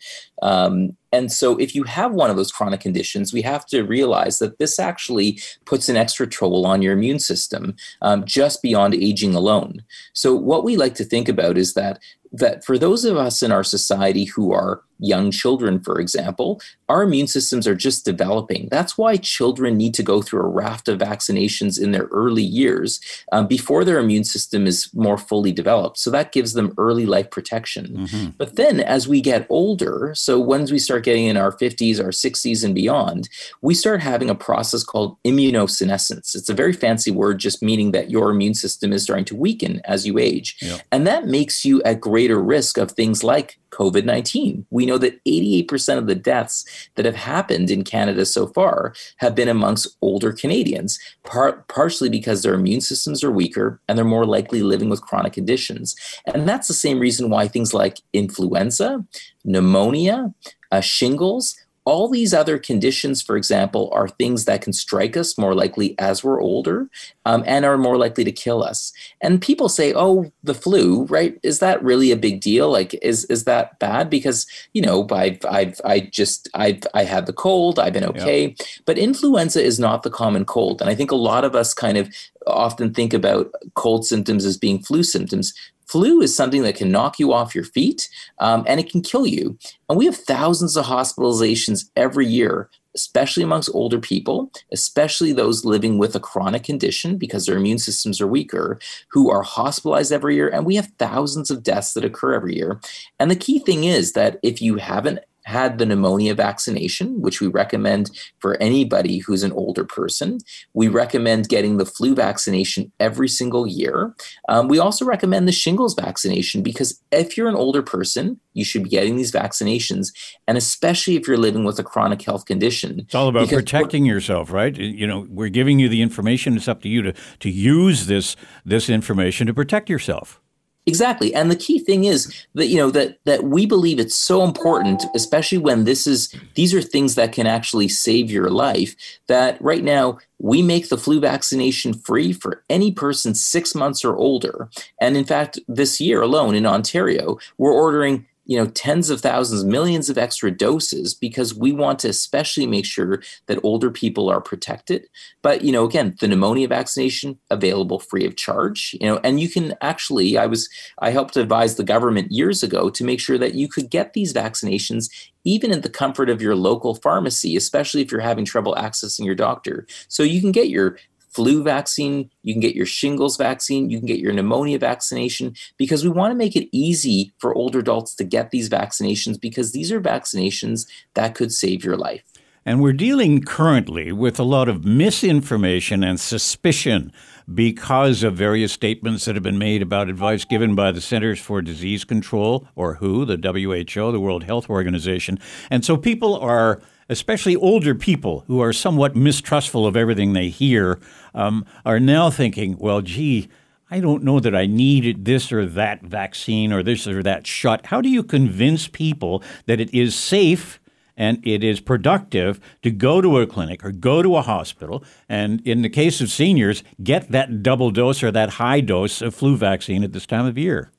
Um, 0.43 0.97
and 1.13 1.31
so, 1.31 1.57
if 1.59 1.75
you 1.75 1.85
have 1.85 2.13
one 2.13 2.31
of 2.31 2.37
those 2.37 2.51
chronic 2.51 2.81
conditions, 2.81 3.33
we 3.33 3.43
have 3.43 3.67
to 3.67 3.83
realize 3.83 4.39
that 4.39 4.59
this 4.59 4.79
actually 4.79 5.39
puts 5.67 5.89
an 5.89 5.97
extra 5.97 6.27
toll 6.27 6.67
on 6.67 6.81
your 6.81 6.95
immune 6.95 7.19
system 7.19 7.77
um, 8.01 8.25
just 8.25 8.63
beyond 8.63 8.95
aging 8.95 9.35
alone. 9.35 9.83
So, 10.15 10.35
what 10.35 10.65
we 10.65 10.77
like 10.77 10.95
to 10.97 11.05
think 11.05 11.29
about 11.29 11.59
is 11.59 11.75
that 11.75 12.01
that 12.33 12.65
for 12.65 12.79
those 12.79 13.05
of 13.05 13.17
us 13.17 13.43
in 13.43 13.53
our 13.53 13.65
society 13.65 14.25
who 14.25 14.53
are 14.53 14.83
young 15.03 15.31
children, 15.31 15.81
for 15.81 16.01
example, 16.01 16.61
our 16.89 17.03
immune 17.03 17.27
systems 17.27 17.67
are 17.67 17.75
just 17.75 18.05
developing. 18.05 18.69
That's 18.71 18.97
why 18.97 19.17
children 19.17 19.77
need 19.77 19.95
to 19.95 20.03
go 20.03 20.23
through 20.23 20.41
a 20.41 20.49
raft 20.49 20.89
of 20.89 21.01
vaccinations 21.01 21.81
in 21.81 21.91
their 21.93 22.05
early 22.13 22.43
years 22.43 23.01
um, 23.33 23.47
before 23.47 23.85
their 23.85 23.99
immune 23.99 24.25
system 24.25 24.67
is 24.67 24.89
more 24.95 25.19
fully 25.19 25.53
developed. 25.53 25.99
So 25.99 26.11
that 26.11 26.33
gives 26.33 26.53
them 26.53 26.73
early 26.79 27.05
life 27.05 27.31
protection. 27.31 27.89
Mm-hmm. 27.89 28.31
But 28.39 28.57
then 28.57 28.81
as 28.81 29.09
we 29.09 29.21
get 29.21 29.47
older, 29.49 30.13
so 30.15 30.39
once 30.39 30.71
we 30.71 30.79
start 30.79 31.05
getting 31.05 31.27
in 31.27 31.37
our 31.37 31.51
50s, 31.51 31.99
our 31.99 32.11
60s, 32.11 32.65
and 32.65 32.75
beyond, 32.75 33.29
we 33.61 33.75
start 33.75 34.01
having 34.01 34.31
a 34.31 34.35
process 34.35 34.85
called 34.85 35.17
immunosenescence. 35.25 36.35
It's 36.37 36.49
a 36.49 36.55
very 36.55 36.73
fancy 36.73 37.11
word, 37.11 37.39
just 37.39 37.63
meaning 37.63 37.91
that 37.93 38.11
your 38.11 38.31
immune 38.31 38.55
system 38.55 38.93
is 38.93 39.03
starting 39.03 39.25
to 39.27 39.37
weaken 39.37 39.81
as 39.85 40.07
you 40.07 40.19
age. 40.19 40.57
Yep. 40.61 40.81
And 40.93 41.07
that 41.07 41.27
makes 41.27 41.65
you 41.65 41.83
at 41.83 42.01
greater 42.23 42.41
risk 42.41 42.79
of 42.79 42.93
things 42.93 43.25
like 43.25 43.59
COVID 43.71 44.05
19. 44.05 44.65
We 44.71 44.87
know 44.87 44.97
that 44.97 45.19
88% 45.25 45.99
of 45.99 46.07
the 46.07 46.15
deaths 46.15 46.65
that 46.95 47.05
have 47.05 47.17
happened 47.17 47.69
in 47.69 47.83
Canada 47.83 48.25
so 48.25 48.47
far 48.47 48.95
have 49.17 49.35
been 49.35 49.49
amongst 49.49 49.97
older 50.03 50.33
Canadians, 50.33 51.01
par- 51.25 51.65
partially 51.67 52.09
because 52.09 52.43
their 52.43 52.55
immune 52.55 52.81
systems 52.81 53.25
are 53.25 53.33
weaker 53.33 53.81
and 53.89 53.99
they're 53.99 54.05
more 54.05 54.25
likely 54.25 54.63
living 54.63 54.89
with 54.89 55.03
chronic 55.03 55.33
conditions. 55.33 55.97
And 56.33 56.49
that's 56.49 56.69
the 56.69 56.75
same 56.75 57.01
reason 57.01 57.29
why 57.29 57.49
things 57.49 57.75
like 57.75 57.99
influenza, 58.13 59.05
pneumonia, 59.45 60.33
uh, 60.71 60.81
shingles, 60.81 61.57
all 61.85 62.09
these 62.09 62.33
other 62.33 62.59
conditions, 62.59 63.23
for 63.23 63.37
example, 63.37 63.91
are 63.93 64.09
things 64.09 64.45
that 64.45 64.63
can 64.63 64.73
strike 64.73 65.17
us 65.17 65.37
more 65.37 65.55
likely 65.55 65.99
as 65.99 66.23
we're 66.23 66.41
older 66.41 66.89
um, 67.25 67.43
and 67.45 67.65
are 67.65 67.77
more 67.77 67.97
likely 67.97 68.23
to 68.23 68.31
kill 68.31 68.63
us. 68.63 68.93
And 69.21 69.43
people 69.43 69.69
say, 69.69 69.93
oh, 69.95 70.31
the 70.45 70.55
flu, 70.55 71.05
right? 71.07 71.39
Is 71.43 71.59
that 71.59 71.83
really 71.83 72.13
a 72.13 72.17
big 72.17 72.41
deal? 72.41 72.71
Like, 72.71 72.95
is 73.03 73.25
is 73.25 73.45
that 73.45 73.79
bad? 73.81 74.09
Because, 74.09 74.47
you 74.73 74.83
know, 74.83 75.07
I've, 75.11 75.45
I've 75.45 75.81
I 75.85 76.01
just, 76.01 76.49
I've, 76.55 76.83
I 76.95 77.03
had 77.03 77.27
the 77.27 77.33
cold, 77.33 77.79
I've 77.79 77.95
been 77.95 78.05
okay. 78.05 78.49
Yep. 78.49 78.57
But 78.85 78.99
influenza 78.99 79.63
is 79.63 79.81
not 79.81 80.05
the 80.05 80.11
common 80.11 80.45
cold. 80.45 80.81
And 80.81 80.89
I 80.89 80.95
think 80.95 81.11
a 81.11 81.17
lot 81.17 81.45
of 81.45 81.57
us 81.57 81.75
kind 81.75 81.99
of 81.99 82.09
often 82.47 82.95
think 82.95 83.13
about 83.13 83.53
cold 83.75 84.07
symptoms 84.07 84.45
as 84.45 84.57
being 84.57 84.83
flu 84.83 85.03
symptoms 85.03 85.53
flu 85.93 86.23
is 86.23 86.35
something 86.35 86.63
that 86.63 86.75
can 86.75 86.91
knock 86.91 87.19
you 87.19 87.35
off 87.35 87.55
your 87.55 87.65
feet 87.65 88.09
um, 88.39 88.65
and 88.67 88.81
it 88.81 88.91
can 88.91 89.03
kill 89.03 89.27
you. 89.27 89.59
And 89.91 89.99
we 89.99 90.07
have 90.07 90.17
thousands 90.17 90.75
of 90.75 90.87
hospitalizations 90.87 91.91
every 91.97 92.27
year, 92.27 92.71
especially 92.95 93.43
amongst 93.43 93.71
older 93.75 93.99
people, 93.99 94.51
especially 94.73 95.35
those 95.35 95.67
living 95.67 95.99
with 95.99 96.17
a 96.17 96.21
chronic 96.21 96.65
condition 96.65 97.19
because 97.19 97.45
their 97.45 97.59
immune 97.59 97.79
systems 97.79 98.23
are 98.23 98.27
weaker, 98.27 98.79
who 99.09 99.31
are 99.31 99.43
hospitalized 99.43 100.13
every 100.13 100.35
year. 100.35 100.49
And 100.49 100.65
we 100.65 100.77
have 100.77 100.91
thousands 100.99 101.51
of 101.51 101.63
deaths 101.63 101.93
that 101.93 102.07
occur 102.07 102.33
every 102.33 102.57
year. 102.57 102.81
And 103.21 103.31
the 103.31 103.37
key 103.37 103.59
thing 103.59 103.85
is 103.85 104.15
that 104.15 104.41
if 104.43 104.63
you 104.63 104.77
haven't 104.77 105.19
had 105.45 105.79
the 105.79 105.87
pneumonia 105.87 106.35
vaccination, 106.35 107.21
which 107.21 107.41
we 107.41 107.47
recommend 107.47 108.11
for 108.39 108.57
anybody 108.61 109.19
who's 109.19 109.43
an 109.43 109.53
older 109.53 109.85
person. 109.85 110.39
We 110.75 110.89
recommend 110.89 111.49
getting 111.49 111.77
the 111.77 111.87
flu 111.87 112.15
vaccination 112.15 112.93
every 113.01 113.29
single 113.29 113.67
year. 113.67 114.15
Um, 114.49 114.69
we 114.69 114.79
also 114.79 115.05
recommend 115.05 115.49
the 115.49 115.53
shingles 115.53 115.95
vaccination 115.95 116.63
because 116.63 117.01
if 117.11 117.37
you're 117.37 117.49
an 117.49 117.55
older 117.55 117.83
person, 117.83 118.41
you 118.55 118.65
should 118.65 118.85
be 118.85 118.91
getting 118.91 119.17
these 119.17 119.33
vaccinations, 119.33 120.09
and 120.47 120.59
especially 120.59 121.17
if 121.17 121.27
you're 121.27 121.39
living 121.39 121.65
with 121.65 121.79
a 121.79 121.83
chronic 121.83 122.23
health 122.23 122.45
condition. 122.45 123.01
It's 123.01 123.15
all 123.15 123.29
about 123.29 123.49
protecting 123.49 124.05
yourself, 124.05 124.53
right? 124.53 124.77
You 124.77 125.07
know, 125.07 125.27
we're 125.29 125.49
giving 125.49 125.79
you 125.79 125.89
the 125.89 126.03
information. 126.03 126.57
It's 126.57 126.69
up 126.69 126.83
to 126.83 126.89
you 126.89 127.03
to 127.03 127.15
to 127.41 127.51
use 127.51 128.07
this 128.07 128.37
this 128.65 128.91
information 128.91 129.47
to 129.47 129.55
protect 129.55 129.89
yourself. 129.89 130.42
Exactly. 130.85 131.33
And 131.33 131.49
the 131.49 131.57
key 131.57 131.79
thing 131.79 132.05
is 132.05 132.47
that 132.55 132.67
you 132.67 132.77
know 132.77 132.91
that 132.91 133.19
that 133.25 133.45
we 133.45 133.67
believe 133.67 134.01
it's 134.01 134.17
so 134.17 134.43
important 134.43 135.05
especially 135.15 135.59
when 135.59 135.85
this 135.85 136.09
is 136.09 136.35
these 136.55 136.75
are 136.75 136.83
things 136.83 137.15
that 137.15 137.33
can 137.33 137.47
actually 137.47 137.89
save 137.89 138.33
your 138.33 138.51
life 138.51 138.97
that 139.29 139.63
right 139.63 139.85
now 139.85 140.19
we 140.41 140.61
make 140.61 140.89
the 140.89 140.99
flu 140.99 141.21
vaccination 141.21 141.95
free 141.95 142.33
for 142.33 142.65
any 142.69 142.91
person 142.91 143.33
6 143.33 143.75
months 143.77 144.05
or 144.05 144.17
older. 144.17 144.69
And 145.01 145.17
in 145.17 145.25
fact, 145.25 145.61
this 145.69 146.01
year 146.01 146.21
alone 146.21 146.57
in 146.57 146.67
Ontario, 146.67 147.39
we're 147.59 147.73
ordering 147.73 148.27
you 148.45 148.57
know 148.57 148.67
tens 148.67 149.11
of 149.11 149.21
thousands 149.21 149.65
millions 149.65 150.11
of 150.11 150.19
extra 150.19 150.51
doses 150.51 151.15
because 151.15 151.55
we 151.55 151.73
want 151.73 151.99
to 151.99 152.09
especially 152.09 152.67
make 152.67 152.85
sure 152.85 153.23
that 153.47 153.61
older 153.63 153.91
people 153.91 154.29
are 154.29 154.41
protected 154.41 155.07
but 155.43 155.63
you 155.63 155.73
know 155.73 155.85
again 155.85 156.17
the 156.21 156.29
pneumonia 156.29 156.67
vaccination 156.67 157.39
available 157.51 157.99
free 157.99 158.27
of 158.27 158.37
charge 158.37 158.97
you 159.01 159.07
know 159.07 159.21
and 159.23 159.41
you 159.41 159.49
can 159.49 159.75
actually 159.81 160.37
i 160.37 160.47
was 160.47 160.69
i 160.99 161.11
helped 161.11 161.37
advise 161.37 161.77
the 161.77 161.85
government 161.85 162.31
years 162.33 162.63
ago 162.63 162.91
to 162.91 163.05
make 163.05 163.21
sure 163.21 163.39
that 163.39 163.55
you 163.55 163.69
could 163.69 163.91
get 163.91 164.13
these 164.13 164.33
vaccinations 164.33 165.09
even 165.45 165.73
in 165.73 165.81
the 165.81 165.91
comfort 165.91 166.31
of 166.31 166.41
your 166.41 166.55
local 166.55 166.95
pharmacy, 166.95 167.57
especially 167.57 168.01
if 168.01 168.13
you're 168.13 168.21
having 168.21 168.45
trouble 168.45 168.75
accessing 168.75 169.25
your 169.25 169.35
doctor. 169.35 169.87
So 170.09 170.23
you 170.23 170.41
can 170.41 170.53
get 170.53 170.69
your 170.69 170.99
flu 171.33 171.63
vaccine, 171.63 172.31
you 172.43 172.55
can 172.55 172.61
get 172.61 172.75
your 172.75 172.87
shingles 172.87 173.37
vaccine, 173.37 173.91
you 173.91 173.99
can 173.99 174.07
get 174.07 174.19
your 174.19 174.33
pneumonia 174.33 174.79
vaccination 174.79 175.55
because 175.77 176.05
we 176.05 176.11
want 176.11 176.31
to 176.31 176.37
make 176.37 176.57
it 176.57 176.69
easy 176.73 177.33
for 177.39 177.55
older 177.55 177.81
adults 177.81 178.15
to 178.15 178.25
get 178.25 178.51
these 178.51 178.69
vaccinations 178.69 179.41
because 179.41 179.73
these 179.73 179.91
are 179.91 180.01
vaccinations 180.01 180.87
that 181.15 181.35
could 181.35 181.53
save 181.53 181.85
your 181.85 181.97
life. 181.97 182.23
And 182.65 182.81
we're 182.81 182.93
dealing 182.93 183.43
currently 183.43 184.13
with 184.13 184.39
a 184.39 184.45
lot 184.45 184.69
of 184.69 184.85
misinformation 184.85 186.05
and 186.05 186.21
suspicion 186.21 187.13
because 187.53 188.23
of 188.23 188.37
various 188.37 188.73
statements 188.73 189.25
that 189.25 189.35
have 189.35 189.43
been 189.43 189.59
made 189.59 189.83
about 189.83 190.09
advice 190.09 190.45
given 190.45 190.77
by 190.77 190.93
the 190.93 191.01
Centers 191.01 191.41
for 191.41 191.61
Disease 191.61 192.05
Control, 192.05 192.69
or 192.77 192.95
WHO, 192.95 193.25
the 193.25 193.37
WHO, 193.37 194.13
the 194.13 194.21
World 194.21 194.45
Health 194.45 194.71
Organization. 194.71 195.41
And 195.71 195.85
so 195.85 195.97
people 195.97 196.39
are 196.39 196.81
especially 197.13 197.55
older 197.55 197.95
people 197.95 198.45
who 198.49 198.61
are 198.61 198.73
somewhat 198.73 199.15
mistrustful 199.15 199.87
of 199.87 199.97
everything 199.97 200.33
they 200.33 200.49
hear, 200.49 200.99
um, 201.35 201.65
are 201.85 202.01
now 202.01 202.31
thinking, 202.31 202.77
well, 202.79 203.03
gee, 203.03 203.49
I 203.91 204.01
don't 204.01 204.25
know 204.25 204.41
that 204.41 204.57
I 204.57 204.65
need 204.67 205.27
this 205.27 205.53
or 205.53 205.67
that 205.67 206.03
vaccine 206.03 206.73
or 206.73 206.83
this 206.83 207.07
or 207.07 207.23
that 207.23 207.47
shot. 207.47 207.87
How 207.87 208.01
do 208.01 208.09
you 208.09 208.23
convince 208.23 208.89
people 208.89 209.43
that 209.67 209.81
it 209.81 209.93
is 209.95 210.15
safe 210.15 210.81
and 211.15 211.47
it 211.47 211.63
is 211.63 211.79
productive 211.79 212.59
to 212.81 212.91
go 212.91 213.21
to 213.21 213.39
a 213.39 213.47
clinic 213.47 213.85
or 213.85 213.93
go 213.93 214.23
to 214.23 214.37
a 214.37 214.43
hospital 214.43 215.05
and, 215.29 215.61
in 215.67 215.83
the 215.83 215.91
case 215.91 216.23
of 216.23 216.31
seniors, 216.31 216.83
get 217.03 217.31
that 217.33 217.63
double 217.63 217.91
dose 217.91 218.23
or 218.23 218.31
that 218.31 218.55
high 218.55 218.81
dose 218.81 219.21
of 219.21 219.35
flu 219.35 219.57
vaccine 219.57 220.03
at 220.03 220.13
this 220.13 220.27
time 220.27 220.47
of 220.47 220.57
year? 220.57 220.91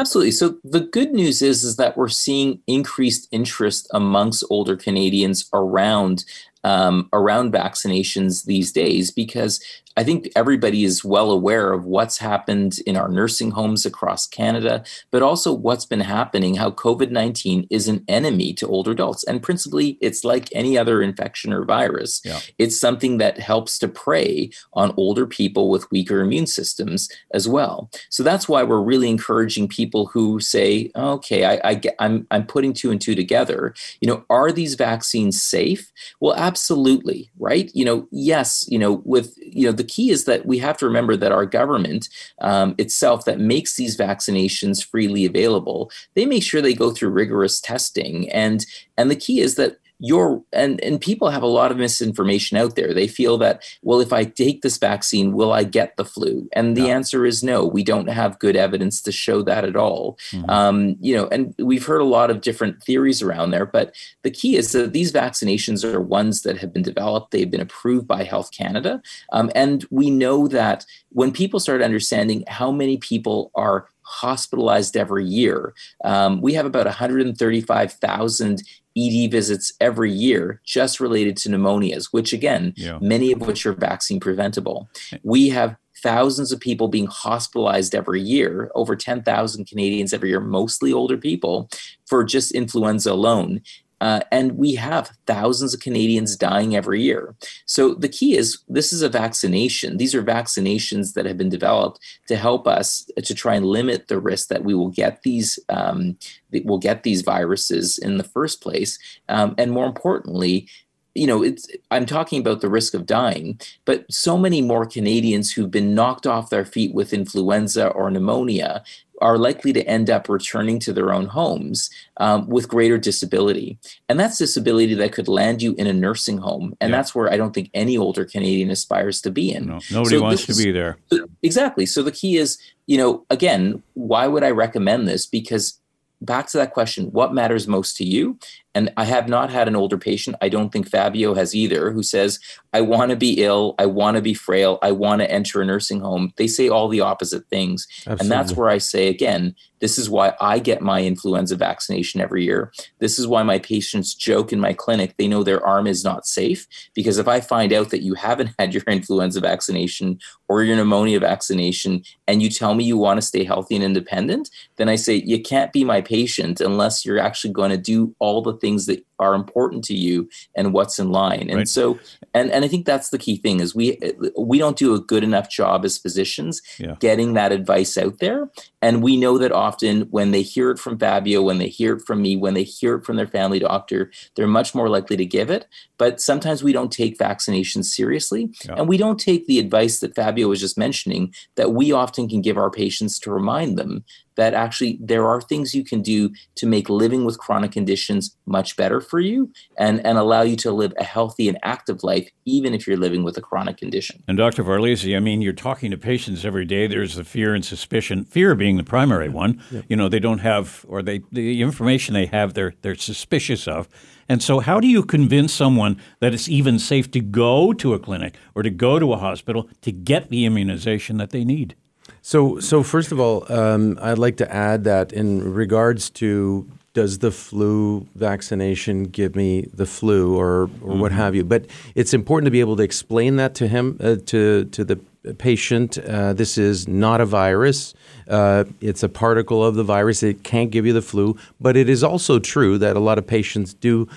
Absolutely. 0.00 0.30
So 0.30 0.56
the 0.64 0.80
good 0.80 1.12
news 1.12 1.42
is 1.42 1.62
is 1.62 1.76
that 1.76 1.94
we're 1.98 2.08
seeing 2.08 2.62
increased 2.66 3.28
interest 3.32 3.86
amongst 3.92 4.42
older 4.48 4.74
Canadians 4.74 5.46
around 5.52 6.24
um, 6.64 7.10
around 7.12 7.52
vaccinations 7.52 8.46
these 8.46 8.72
days 8.72 9.10
because 9.10 9.62
I 9.96 10.04
think 10.04 10.30
everybody 10.36 10.84
is 10.84 11.04
well 11.04 11.30
aware 11.30 11.72
of 11.72 11.84
what's 11.84 12.18
happened 12.18 12.78
in 12.86 12.96
our 12.96 13.08
nursing 13.08 13.50
homes 13.50 13.84
across 13.84 14.26
Canada, 14.26 14.84
but 15.10 15.22
also 15.22 15.52
what's 15.52 15.84
been 15.84 16.00
happening, 16.00 16.54
how 16.54 16.70
COVID 16.70 17.10
19 17.10 17.66
is 17.70 17.88
an 17.88 18.04
enemy 18.06 18.52
to 18.54 18.66
older 18.66 18.92
adults. 18.92 19.24
And 19.24 19.42
principally, 19.42 19.98
it's 20.00 20.24
like 20.24 20.48
any 20.52 20.78
other 20.78 21.02
infection 21.02 21.52
or 21.52 21.64
virus. 21.64 22.20
Yeah. 22.24 22.40
It's 22.58 22.78
something 22.78 23.18
that 23.18 23.38
helps 23.38 23.78
to 23.80 23.88
prey 23.88 24.50
on 24.74 24.94
older 24.96 25.26
people 25.26 25.68
with 25.70 25.90
weaker 25.90 26.20
immune 26.20 26.46
systems 26.46 27.08
as 27.32 27.48
well. 27.48 27.90
So 28.10 28.22
that's 28.22 28.48
why 28.48 28.62
we're 28.62 28.80
really 28.80 29.10
encouraging 29.10 29.68
people 29.68 30.06
who 30.06 30.40
say, 30.40 30.90
okay, 30.94 31.44
I, 31.44 31.70
I, 31.70 31.80
I'm, 31.98 32.26
I'm 32.30 32.46
putting 32.46 32.72
two 32.72 32.90
and 32.90 33.00
two 33.00 33.14
together. 33.14 33.74
You 34.00 34.08
know, 34.08 34.24
are 34.30 34.52
these 34.52 34.76
vaccines 34.76 35.42
safe? 35.42 35.90
Well, 36.20 36.34
absolutely, 36.36 37.30
right? 37.38 37.70
You 37.74 37.84
know, 37.84 38.08
yes, 38.10 38.64
you 38.68 38.78
know, 38.78 39.02
with, 39.04 39.34
you 39.38 39.66
know, 39.66 39.72
the 39.80 39.84
key 39.84 40.10
is 40.10 40.26
that 40.26 40.44
we 40.44 40.58
have 40.58 40.76
to 40.76 40.84
remember 40.84 41.16
that 41.16 41.32
our 41.32 41.46
government 41.46 42.10
um, 42.42 42.74
itself 42.76 43.24
that 43.24 43.40
makes 43.40 43.76
these 43.76 43.96
vaccinations 43.96 44.84
freely 44.84 45.24
available, 45.24 45.90
they 46.14 46.26
make 46.26 46.42
sure 46.42 46.60
they 46.60 46.74
go 46.74 46.90
through 46.90 47.08
rigorous 47.08 47.62
testing. 47.62 48.28
And, 48.30 48.66
and 48.98 49.10
the 49.10 49.16
key 49.16 49.40
is 49.40 49.54
that 49.54 49.78
you're 50.00 50.42
and 50.52 50.80
and 50.82 51.00
people 51.00 51.30
have 51.30 51.42
a 51.42 51.46
lot 51.46 51.70
of 51.70 51.76
misinformation 51.76 52.56
out 52.56 52.74
there. 52.76 52.92
They 52.92 53.06
feel 53.06 53.38
that 53.38 53.62
well 53.82 54.00
if 54.00 54.12
i 54.12 54.24
take 54.24 54.62
this 54.62 54.78
vaccine 54.78 55.32
will 55.32 55.52
i 55.52 55.62
get 55.62 55.96
the 55.96 56.04
flu? 56.04 56.48
And 56.52 56.76
the 56.76 56.90
answer 56.90 57.24
is 57.24 57.42
no 57.42 57.64
we 57.64 57.84
don't 57.84 58.08
have 58.08 58.38
good 58.38 58.56
evidence 58.56 59.00
to 59.02 59.12
show 59.12 59.42
that 59.42 59.64
at 59.64 59.76
all. 59.76 60.18
Mm-hmm. 60.30 60.50
um, 60.50 60.96
you 61.00 61.14
know 61.14 61.28
and 61.28 61.54
we've 61.58 61.86
heard 61.86 62.00
a 62.00 62.04
lot 62.04 62.30
of 62.30 62.40
different 62.40 62.82
theories 62.82 63.22
around 63.22 63.50
there 63.50 63.66
but 63.66 63.94
the 64.22 64.30
key 64.30 64.56
is 64.56 64.72
that 64.72 64.92
these 64.92 65.12
vaccinations 65.12 65.84
are 65.84 66.00
ones 66.00 66.42
that 66.42 66.58
have 66.58 66.72
been 66.72 66.82
developed. 66.82 67.30
They've 67.30 67.50
been 67.50 67.60
approved 67.60 68.06
by 68.06 68.24
health 68.24 68.50
canada. 68.52 69.02
Um, 69.32 69.50
and 69.54 69.84
we 69.90 70.10
know 70.10 70.48
that 70.48 70.84
when 71.10 71.32
people 71.32 71.60
start 71.60 71.82
understanding 71.82 72.44
how 72.46 72.70
many 72.70 72.96
people 72.96 73.50
are 73.54 73.86
hospitalized 74.10 74.96
every 74.96 75.24
year. 75.24 75.72
Um, 76.04 76.40
we 76.42 76.54
have 76.54 76.66
about 76.66 76.86
135,000 76.86 78.62
ED 78.98 79.30
visits 79.30 79.72
every 79.80 80.10
year 80.10 80.60
just 80.64 80.98
related 80.98 81.36
to 81.38 81.48
pneumonias, 81.48 82.08
which 82.10 82.32
again, 82.32 82.74
yeah. 82.76 82.98
many 83.00 83.30
of 83.30 83.40
which 83.40 83.64
are 83.64 83.72
vaccine 83.72 84.18
preventable. 84.18 84.88
We 85.22 85.48
have 85.50 85.76
thousands 86.02 86.50
of 86.50 86.60
people 86.60 86.88
being 86.88 87.06
hospitalized 87.06 87.94
every 87.94 88.20
year, 88.20 88.70
over 88.74 88.96
10,000 88.96 89.66
Canadians 89.66 90.12
every 90.12 90.30
year, 90.30 90.40
mostly 90.40 90.92
older 90.92 91.16
people, 91.16 91.68
for 92.06 92.24
just 92.24 92.52
influenza 92.52 93.12
alone. 93.12 93.60
Uh, 94.00 94.20
and 94.32 94.52
we 94.52 94.74
have 94.74 95.10
thousands 95.26 95.74
of 95.74 95.80
Canadians 95.80 96.36
dying 96.36 96.74
every 96.74 97.02
year. 97.02 97.34
So 97.66 97.94
the 97.94 98.08
key 98.08 98.36
is 98.36 98.58
this 98.68 98.92
is 98.92 99.02
a 99.02 99.08
vaccination. 99.08 99.98
These 99.98 100.14
are 100.14 100.22
vaccinations 100.22 101.14
that 101.14 101.26
have 101.26 101.36
been 101.36 101.48
developed 101.48 102.00
to 102.28 102.36
help 102.36 102.66
us 102.66 103.08
to 103.22 103.34
try 103.34 103.54
and 103.54 103.66
limit 103.66 104.08
the 104.08 104.18
risk 104.18 104.48
that 104.48 104.64
we 104.64 104.74
will 104.74 104.88
get 104.88 105.22
these 105.22 105.58
um, 105.68 106.16
will 106.64 106.78
get 106.78 107.02
these 107.02 107.22
viruses 107.22 107.98
in 107.98 108.16
the 108.16 108.24
first 108.24 108.60
place, 108.60 108.98
um, 109.28 109.54
and 109.58 109.70
more 109.72 109.86
importantly, 109.86 110.66
you 111.14 111.26
know, 111.26 111.42
it's 111.42 111.68
I'm 111.90 112.06
talking 112.06 112.40
about 112.40 112.60
the 112.60 112.68
risk 112.68 112.94
of 112.94 113.06
dying, 113.06 113.60
but 113.84 114.10
so 114.12 114.38
many 114.38 114.62
more 114.62 114.86
Canadians 114.86 115.52
who've 115.52 115.70
been 115.70 115.94
knocked 115.94 116.26
off 116.26 116.50
their 116.50 116.64
feet 116.64 116.94
with 116.94 117.12
influenza 117.12 117.88
or 117.88 118.10
pneumonia 118.10 118.82
are 119.20 119.38
likely 119.38 119.72
to 119.72 119.86
end 119.86 120.10
up 120.10 120.28
returning 120.28 120.78
to 120.80 120.92
their 120.92 121.12
own 121.12 121.26
homes 121.26 121.90
um, 122.18 122.48
with 122.48 122.68
greater 122.68 122.98
disability. 122.98 123.78
And 124.08 124.18
that's 124.18 124.38
disability 124.38 124.94
that 124.94 125.12
could 125.12 125.28
land 125.28 125.62
you 125.62 125.74
in 125.74 125.86
a 125.86 125.92
nursing 125.92 126.38
home. 126.38 126.76
And 126.80 126.90
yeah. 126.90 126.96
that's 126.96 127.14
where 127.14 127.32
I 127.32 127.36
don't 127.36 127.52
think 127.52 127.70
any 127.74 127.96
older 127.96 128.24
Canadian 128.24 128.70
aspires 128.70 129.20
to 129.22 129.30
be 129.30 129.52
in. 129.52 129.66
No, 129.66 129.80
nobody 129.90 130.16
so 130.16 130.22
wants 130.22 130.46
to 130.46 130.54
be 130.54 130.70
there. 130.70 130.98
Exactly. 131.42 131.86
So 131.86 132.02
the 132.02 132.12
key 132.12 132.36
is, 132.36 132.58
you 132.86 132.98
know, 132.98 133.24
again, 133.30 133.82
why 133.94 134.26
would 134.26 134.42
I 134.42 134.50
recommend 134.50 135.08
this? 135.08 135.26
Because 135.26 135.80
back 136.22 136.46
to 136.48 136.58
that 136.58 136.72
question 136.72 137.06
what 137.12 137.32
matters 137.32 137.66
most 137.66 137.96
to 137.96 138.04
you 138.04 138.38
and 138.74 138.92
I 138.96 139.04
have 139.04 139.28
not 139.28 139.50
had 139.50 139.66
an 139.66 139.74
older 139.74 139.98
patient, 139.98 140.36
I 140.40 140.48
don't 140.48 140.70
think 140.70 140.88
Fabio 140.88 141.34
has 141.34 141.54
either, 141.54 141.90
who 141.90 142.02
says, 142.02 142.38
I 142.72 142.80
want 142.82 143.10
to 143.10 143.16
be 143.16 143.42
ill, 143.42 143.74
I 143.78 143.86
want 143.86 144.16
to 144.16 144.22
be 144.22 144.34
frail, 144.34 144.78
I 144.82 144.92
want 144.92 145.20
to 145.20 145.30
enter 145.30 145.60
a 145.60 145.64
nursing 145.64 146.00
home. 146.00 146.32
They 146.36 146.46
say 146.46 146.68
all 146.68 146.88
the 146.88 147.00
opposite 147.00 147.48
things. 147.48 147.86
Absolutely. 148.06 148.24
And 148.24 148.30
that's 148.30 148.56
where 148.56 148.68
I 148.68 148.78
say 148.78 149.08
again, 149.08 149.56
this 149.80 149.98
is 149.98 150.08
why 150.08 150.34
I 150.40 150.58
get 150.58 150.82
my 150.82 151.02
influenza 151.02 151.56
vaccination 151.56 152.20
every 152.20 152.44
year. 152.44 152.72
This 152.98 153.18
is 153.18 153.26
why 153.26 153.42
my 153.42 153.58
patients 153.58 154.14
joke 154.14 154.52
in 154.52 154.60
my 154.60 154.72
clinic. 154.72 155.16
They 155.16 155.26
know 155.26 155.42
their 155.42 155.64
arm 155.66 155.86
is 155.86 156.04
not 156.04 156.26
safe 156.26 156.66
because 156.94 157.18
if 157.18 157.26
I 157.26 157.40
find 157.40 157.72
out 157.72 157.90
that 157.90 158.02
you 158.02 158.14
haven't 158.14 158.54
had 158.58 158.72
your 158.72 158.84
influenza 158.86 159.40
vaccination 159.40 160.20
or 160.48 160.62
your 160.62 160.76
pneumonia 160.76 161.18
vaccination 161.18 162.04
and 162.28 162.42
you 162.42 162.50
tell 162.50 162.74
me 162.74 162.84
you 162.84 162.98
want 162.98 163.18
to 163.18 163.26
stay 163.26 163.42
healthy 163.42 163.74
and 163.74 163.84
independent, 163.84 164.50
then 164.76 164.88
I 164.88 164.96
say, 164.96 165.14
you 165.14 165.42
can't 165.42 165.72
be 165.72 165.82
my 165.82 166.02
patient 166.02 166.60
unless 166.60 167.04
you're 167.04 167.18
actually 167.18 167.52
going 167.52 167.70
to 167.70 167.78
do 167.78 168.14
all 168.18 168.42
the 168.42 168.59
things 168.60 168.86
that 168.86 169.04
are 169.20 169.34
important 169.34 169.84
to 169.84 169.94
you 169.94 170.28
and 170.56 170.72
what's 170.72 170.98
in 170.98 171.10
line. 171.12 171.46
And 171.48 171.58
right. 171.58 171.68
so, 171.68 172.00
and 172.34 172.50
and 172.50 172.64
I 172.64 172.68
think 172.68 172.86
that's 172.86 173.10
the 173.10 173.18
key 173.18 173.36
thing 173.36 173.60
is 173.60 173.74
we 173.74 173.98
we 174.36 174.58
don't 174.58 174.76
do 174.76 174.94
a 174.94 175.00
good 175.00 175.22
enough 175.22 175.48
job 175.48 175.84
as 175.84 175.98
physicians 175.98 176.62
yeah. 176.78 176.96
getting 176.98 177.34
that 177.34 177.52
advice 177.52 177.96
out 177.96 178.18
there. 178.18 178.50
And 178.82 179.02
we 179.02 179.16
know 179.18 179.36
that 179.38 179.52
often 179.52 180.02
when 180.10 180.30
they 180.30 180.42
hear 180.42 180.70
it 180.70 180.78
from 180.78 180.98
Fabio, 180.98 181.42
when 181.42 181.58
they 181.58 181.68
hear 181.68 181.96
it 181.96 182.02
from 182.06 182.22
me, 182.22 182.34
when 182.34 182.54
they 182.54 182.62
hear 182.62 182.96
it 182.96 183.04
from 183.04 183.16
their 183.16 183.26
family 183.26 183.58
doctor, 183.58 184.10
they're 184.34 184.46
much 184.46 184.74
more 184.74 184.88
likely 184.88 185.18
to 185.18 185.26
give 185.26 185.50
it. 185.50 185.66
But 185.98 186.20
sometimes 186.20 186.62
we 186.62 186.72
don't 186.72 186.90
take 186.90 187.18
vaccinations 187.18 187.84
seriously, 187.84 188.48
yeah. 188.64 188.76
and 188.78 188.88
we 188.88 188.96
don't 188.96 189.20
take 189.20 189.46
the 189.46 189.58
advice 189.58 190.00
that 190.00 190.14
Fabio 190.14 190.48
was 190.48 190.60
just 190.60 190.78
mentioning 190.78 191.34
that 191.56 191.72
we 191.72 191.92
often 191.92 192.26
can 192.26 192.40
give 192.40 192.56
our 192.56 192.70
patients 192.70 193.18
to 193.20 193.30
remind 193.30 193.76
them 193.76 194.04
that 194.36 194.54
actually 194.54 194.98
there 195.02 195.26
are 195.26 195.42
things 195.42 195.74
you 195.74 195.84
can 195.84 196.00
do 196.00 196.30
to 196.54 196.66
make 196.66 196.88
living 196.88 197.26
with 197.26 197.38
chronic 197.38 197.72
conditions 197.72 198.34
much 198.46 198.74
better 198.76 198.98
for 199.10 199.20
you 199.20 199.52
and, 199.76 200.04
and 200.06 200.16
allow 200.16 200.42
you 200.42 200.56
to 200.56 200.72
live 200.72 200.94
a 200.98 201.04
healthy 201.04 201.48
and 201.48 201.58
active 201.62 202.02
life, 202.02 202.30
even 202.44 202.72
if 202.72 202.86
you're 202.86 202.96
living 202.96 203.24
with 203.24 203.36
a 203.36 203.40
chronic 203.40 203.76
condition. 203.76 204.22
And 204.28 204.38
Dr. 204.38 204.62
Varlese, 204.62 205.14
I 205.14 205.20
mean, 205.20 205.42
you're 205.42 205.52
talking 205.52 205.90
to 205.90 205.98
patients 205.98 206.44
every 206.44 206.64
day. 206.64 206.86
There's 206.86 207.16
the 207.16 207.24
fear 207.24 207.54
and 207.54 207.64
suspicion, 207.64 208.24
fear 208.24 208.54
being 208.54 208.76
the 208.76 208.84
primary 208.84 209.28
one. 209.28 209.60
Yep. 209.70 209.84
You 209.88 209.96
know, 209.96 210.08
they 210.08 210.20
don't 210.20 210.38
have, 210.38 210.86
or 210.88 211.02
they 211.02 211.20
the 211.32 211.60
information 211.60 212.14
they 212.14 212.26
have, 212.26 212.54
they're, 212.54 212.74
they're 212.82 212.94
suspicious 212.94 213.66
of. 213.66 213.88
And 214.28 214.40
so, 214.40 214.60
how 214.60 214.78
do 214.78 214.86
you 214.86 215.02
convince 215.02 215.52
someone 215.52 216.00
that 216.20 216.32
it's 216.32 216.48
even 216.48 216.78
safe 216.78 217.10
to 217.10 217.20
go 217.20 217.72
to 217.72 217.94
a 217.94 217.98
clinic 217.98 218.36
or 218.54 218.62
to 218.62 218.70
go 218.70 219.00
to 219.00 219.12
a 219.12 219.16
hospital 219.16 219.68
to 219.82 219.90
get 219.90 220.28
the 220.28 220.44
immunization 220.44 221.16
that 221.16 221.30
they 221.30 221.44
need? 221.44 221.74
So, 222.22 222.60
so 222.60 222.82
first 222.84 223.10
of 223.10 223.18
all, 223.18 223.50
um, 223.52 223.98
I'd 224.00 224.18
like 224.18 224.36
to 224.36 224.52
add 224.52 224.84
that 224.84 225.12
in 225.12 225.52
regards 225.52 226.10
to 226.10 226.70
does 226.92 227.18
the 227.18 227.30
flu 227.30 228.06
vaccination 228.16 229.04
give 229.04 229.36
me 229.36 229.62
the 229.72 229.86
flu 229.86 230.36
or, 230.36 230.62
or 230.62 230.66
mm-hmm. 230.66 231.00
what 231.00 231.12
have 231.12 231.34
you? 231.34 231.44
But 231.44 231.66
it's 231.94 232.12
important 232.12 232.46
to 232.46 232.50
be 232.50 232.60
able 232.60 232.76
to 232.76 232.82
explain 232.82 233.36
that 233.36 233.54
to 233.56 233.68
him, 233.68 233.96
uh, 234.00 234.16
to 234.26 234.64
to 234.64 234.84
the 234.84 234.96
patient. 235.38 235.98
Uh, 235.98 236.32
this 236.32 236.56
is 236.56 236.88
not 236.88 237.20
a 237.20 237.26
virus. 237.26 237.94
Uh, 238.26 238.64
it's 238.80 239.02
a 239.02 239.08
particle 239.08 239.64
of 239.64 239.74
the 239.74 239.84
virus. 239.84 240.22
It 240.22 240.42
can't 240.42 240.70
give 240.70 240.86
you 240.86 240.92
the 240.92 241.02
flu. 241.02 241.36
But 241.60 241.76
it 241.76 241.88
is 241.88 242.02
also 242.02 242.38
true 242.38 242.78
that 242.78 242.96
a 242.96 243.00
lot 243.00 243.18
of 243.18 243.26
patients 243.26 243.74
do 243.74 244.08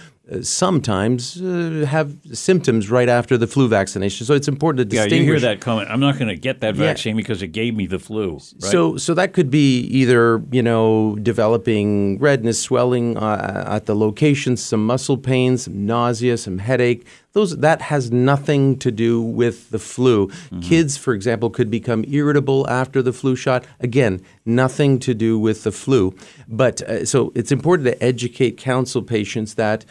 sometimes 0.41 1.41
uh, 1.41 1.85
have 1.87 2.15
symptoms 2.31 2.89
right 2.89 3.09
after 3.09 3.37
the 3.37 3.45
flu 3.45 3.67
vaccination. 3.67 4.25
So 4.25 4.33
it's 4.33 4.47
important 4.47 4.79
to 4.79 4.85
distinguish. 4.85 5.11
Yeah, 5.11 5.23
you 5.25 5.31
hear 5.31 5.39
that 5.41 5.59
comment. 5.59 5.89
I'm 5.89 5.99
not 5.99 6.17
going 6.17 6.29
to 6.29 6.37
get 6.37 6.61
that 6.61 6.75
vaccine 6.75 7.15
yeah. 7.15 7.21
because 7.21 7.41
it 7.41 7.47
gave 7.47 7.75
me 7.75 7.87
the 7.87 7.99
flu. 7.99 8.33
Right? 8.33 8.43
So, 8.59 8.95
so 8.97 9.13
that 9.15 9.33
could 9.33 9.49
be 9.49 9.81
either 9.81 10.41
you 10.51 10.63
know 10.63 11.17
developing 11.21 12.19
redness, 12.19 12.61
swelling 12.61 13.17
uh, 13.17 13.65
at 13.67 13.85
the 13.85 13.95
location, 13.95 14.55
some 14.55 14.85
muscle 14.85 15.17
pain, 15.17 15.57
some 15.57 15.85
nausea, 15.85 16.37
some 16.37 16.59
headache. 16.59 17.05
Those 17.33 17.57
that 17.57 17.81
has 17.81 18.11
nothing 18.11 18.77
to 18.79 18.91
do 18.91 19.21
with 19.21 19.71
the 19.71 19.79
flu. 19.79 20.27
Mm-hmm. 20.27 20.59
Kids, 20.61 20.97
for 20.97 21.13
example, 21.13 21.49
could 21.49 21.69
become 21.69 22.05
irritable 22.07 22.69
after 22.69 23.01
the 23.01 23.11
flu 23.11 23.35
shot. 23.35 23.65
Again, 23.79 24.21
nothing 24.45 24.99
to 24.99 25.13
do 25.13 25.39
with 25.39 25.63
the 25.63 25.71
flu. 25.71 26.15
But 26.47 26.81
uh, 26.83 27.05
so 27.05 27.31
it's 27.33 27.51
important 27.51 27.87
to 27.87 28.03
educate, 28.03 28.57
counsel 28.57 29.01
patients 29.01 29.55
that 29.55 29.85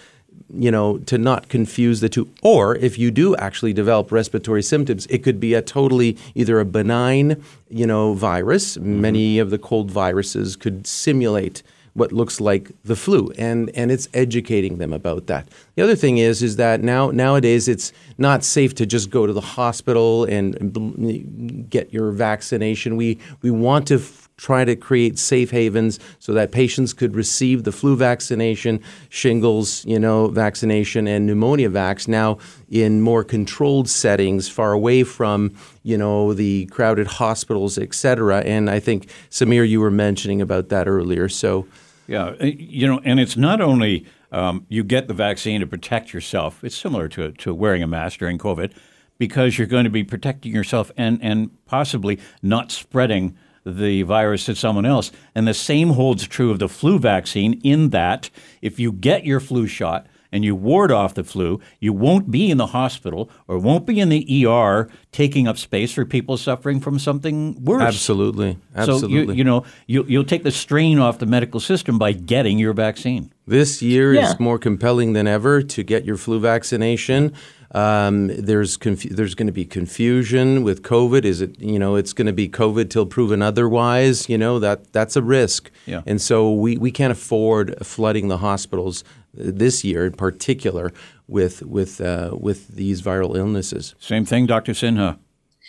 you 0.55 0.71
know, 0.71 0.99
to 0.99 1.17
not 1.17 1.49
confuse 1.49 2.01
the 2.01 2.09
two. 2.09 2.29
Or 2.43 2.77
if 2.77 2.99
you 2.99 3.11
do 3.11 3.35
actually 3.37 3.73
develop 3.73 4.13
respiratory 4.13 4.63
symptoms, 4.63 5.07
it 5.07 5.19
could 5.19 5.41
be 5.41 5.55
a 5.55 5.63
totally 5.63 6.19
either 6.35 6.61
a 6.61 6.65
benign, 6.65 7.43
you 7.71 7.87
know, 7.87 8.13
virus. 8.15 8.77
Mm-hmm. 8.77 9.01
Many 9.01 9.39
of 9.39 9.51
the 9.51 9.59
cold 9.59 9.91
viruses 9.91 10.57
could 10.57 10.87
simulate 10.87 11.63
what 11.95 12.13
looks 12.13 12.41
like 12.41 12.71
the 12.85 12.97
flu 12.97 13.31
and 13.37 13.71
and 13.75 13.91
it's 13.91 14.09
educating 14.15 14.79
them 14.79 14.93
about 14.93 15.27
that. 15.27 15.49
The 15.75 15.83
other 15.83 15.97
thing 15.97 16.19
is 16.19 16.43
is 16.43 16.57
that 16.57 16.83
now 16.83 17.11
nowadays 17.11 17.69
it's 17.69 17.93
not 18.19 18.45
safe 18.45 18.75
to 18.77 18.87
just 18.87 19.11
go 19.11 19.27
to 19.27 19.33
the 19.33 19.41
hospital 19.41 20.25
and 20.25 21.69
get 21.69 21.93
your 21.93 22.11
vaccination. 22.13 22.97
We 22.97 23.19
we 23.43 23.51
want 23.51 23.87
to 23.89 23.99
try 24.43 24.65
to 24.65 24.75
create 24.75 25.21
safe 25.21 25.53
havens 25.53 26.01
so 26.19 26.33
that 26.33 26.51
patients 26.51 26.93
could 26.93 27.15
receive 27.15 27.63
the 27.63 27.71
flu 27.71 27.95
vaccination, 27.95 28.81
shingles, 29.09 29.85
you 29.85 30.01
know, 30.01 30.27
vaccination, 30.27 31.07
and 31.07 31.27
pneumonia 31.27 31.71
vax 31.71 32.09
now 32.09 32.37
in 32.69 33.01
more 33.01 33.23
controlled 33.23 33.89
settings, 33.89 34.49
far 34.49 34.73
away 34.73 35.05
from, 35.05 35.55
you 35.85 35.97
know, 35.97 36.35
the 36.35 36.67
crowded 36.67 37.07
hospitals, 37.07 37.79
et 37.79 37.95
cetera. 37.95 38.41
And 38.41 38.69
I 38.69 38.81
think 38.81 39.07
Samir, 39.31 39.69
you 39.69 39.81
were 39.81 39.93
mentioning 39.93 40.43
about 40.43 40.71
that 40.71 40.89
earlier. 40.89 41.29
So, 41.29 41.69
yeah, 42.09 42.35
uh, 42.41 42.45
you 42.45 42.89
know, 42.89 43.01
and 43.05 43.21
it's 43.21 43.37
not 43.37 43.61
only 43.61 44.05
um, 44.33 44.67
you 44.69 44.83
get 44.83 45.07
the 45.07 45.15
vaccine 45.15 45.61
to 45.61 45.69
protect 45.69 46.13
yourself. 46.13 46.65
It's 46.65 46.77
similar 46.77 47.09
to 47.11 47.31
to 47.31 47.55
wearing 47.55 47.85
a 47.85 47.87
mask 47.87 48.19
during 48.19 48.39
COVID 48.39 48.73
because 49.19 49.57
you're 49.57 49.69
going 49.69 49.85
to 49.85 49.91
be 49.91 50.03
protecting 50.03 50.53
yourself 50.53 50.91
and 50.97 51.23
and 51.23 51.51
possibly 51.65 52.19
not 52.43 52.73
spreading 52.73 53.37
the 53.65 54.03
virus 54.03 54.47
to 54.47 54.55
someone 54.55 54.87
else. 54.87 55.13
And 55.35 55.47
the 55.47 55.55
same 55.55 55.91
holds 55.91 56.27
true 56.27 56.51
of 56.51 56.59
the 56.59 56.69
flu 56.69 56.99
vaccine, 56.99 57.61
in 57.63 57.91
that 57.91 58.31
if 58.61 58.79
you 58.81 58.93
get 58.93 59.25
your 59.25 59.41
flu 59.41 59.67
shot, 59.67 60.07
and 60.35 60.47
you 60.47 60.57
ward 60.57 60.91
off 60.91 61.13
the 61.13 61.23
flu, 61.23 61.61
you 61.79 61.93
won't 61.93 62.31
be 62.31 62.51
in 62.51 62.57
the 62.57 62.69
hospital 62.69 63.31
or 63.47 63.59
won't 63.59 63.85
be 63.85 64.01
in 64.01 64.09
the 64.09 64.47
ER 64.47 64.89
taking 65.13 65.47
up 65.47 65.59
space 65.59 65.93
for 65.93 66.07
people 66.07 66.39
suffering 66.39 66.81
from 66.81 66.99
something 66.99 67.63
worse. 67.63 67.83
Absolutely. 67.83 68.57
Absolutely. 68.75 69.27
So 69.27 69.33
you, 69.33 69.33
you 69.35 69.45
know 69.45 69.65
you, 69.87 70.05
you'll 70.09 70.25
take 70.25 70.43
the 70.43 70.51
strain 70.51 70.99
off 70.99 71.19
the 71.19 71.27
medical 71.27 71.61
system 71.61 71.99
by 71.99 72.13
getting 72.13 72.59
your 72.59 72.73
vaccine. 72.73 73.31
This 73.47 73.83
year 73.83 74.15
Yeah. 74.15 74.31
is 74.31 74.41
more 74.41 74.59
compelling 74.59 75.13
than 75.13 75.27
ever 75.27 75.61
to 75.63 75.83
get 75.83 76.07
your 76.07 76.17
flu 76.17 76.41
vaccination. 76.41 77.35
Um, 77.73 78.29
there's 78.29 78.77
confu- 78.77 79.09
there's 79.09 79.35
going 79.35 79.47
to 79.47 79.53
be 79.53 79.65
confusion 79.65 80.63
with 80.63 80.83
COVID. 80.83 81.25
Is 81.25 81.41
it 81.41 81.59
you 81.61 81.79
know 81.79 81.97
it's 81.97 82.13
going 82.13 82.27
to 82.27 82.33
be 82.33 82.49
COVID 82.49 82.91
till 82.91 83.07
proven 83.07 83.41
otherwise? 83.41 84.29
You 84.29 84.39
know 84.39 84.59
that 84.59 84.93
that's 84.93 85.17
a 85.17 85.23
risk. 85.23 85.71
Yeah. 85.87 86.03
And 86.07 86.21
so 86.21 86.53
we, 86.53 86.77
we 86.77 86.91
can't 86.91 87.13
afford 87.13 87.75
flooding 87.85 88.29
the 88.29 88.39
hospitals 88.39 89.05
uh, 89.39 89.45
this 89.55 89.85
year 89.85 90.05
in 90.07 90.13
particular 90.13 90.93
with 91.27 91.63
with 91.63 92.01
uh, 92.01 92.37
with 92.39 92.69
these 92.69 93.01
viral 93.01 93.37
illnesses. 93.37 93.95
Same 93.99 94.25
thing, 94.25 94.47
Dr. 94.47 94.73
Sinha. 94.73 95.19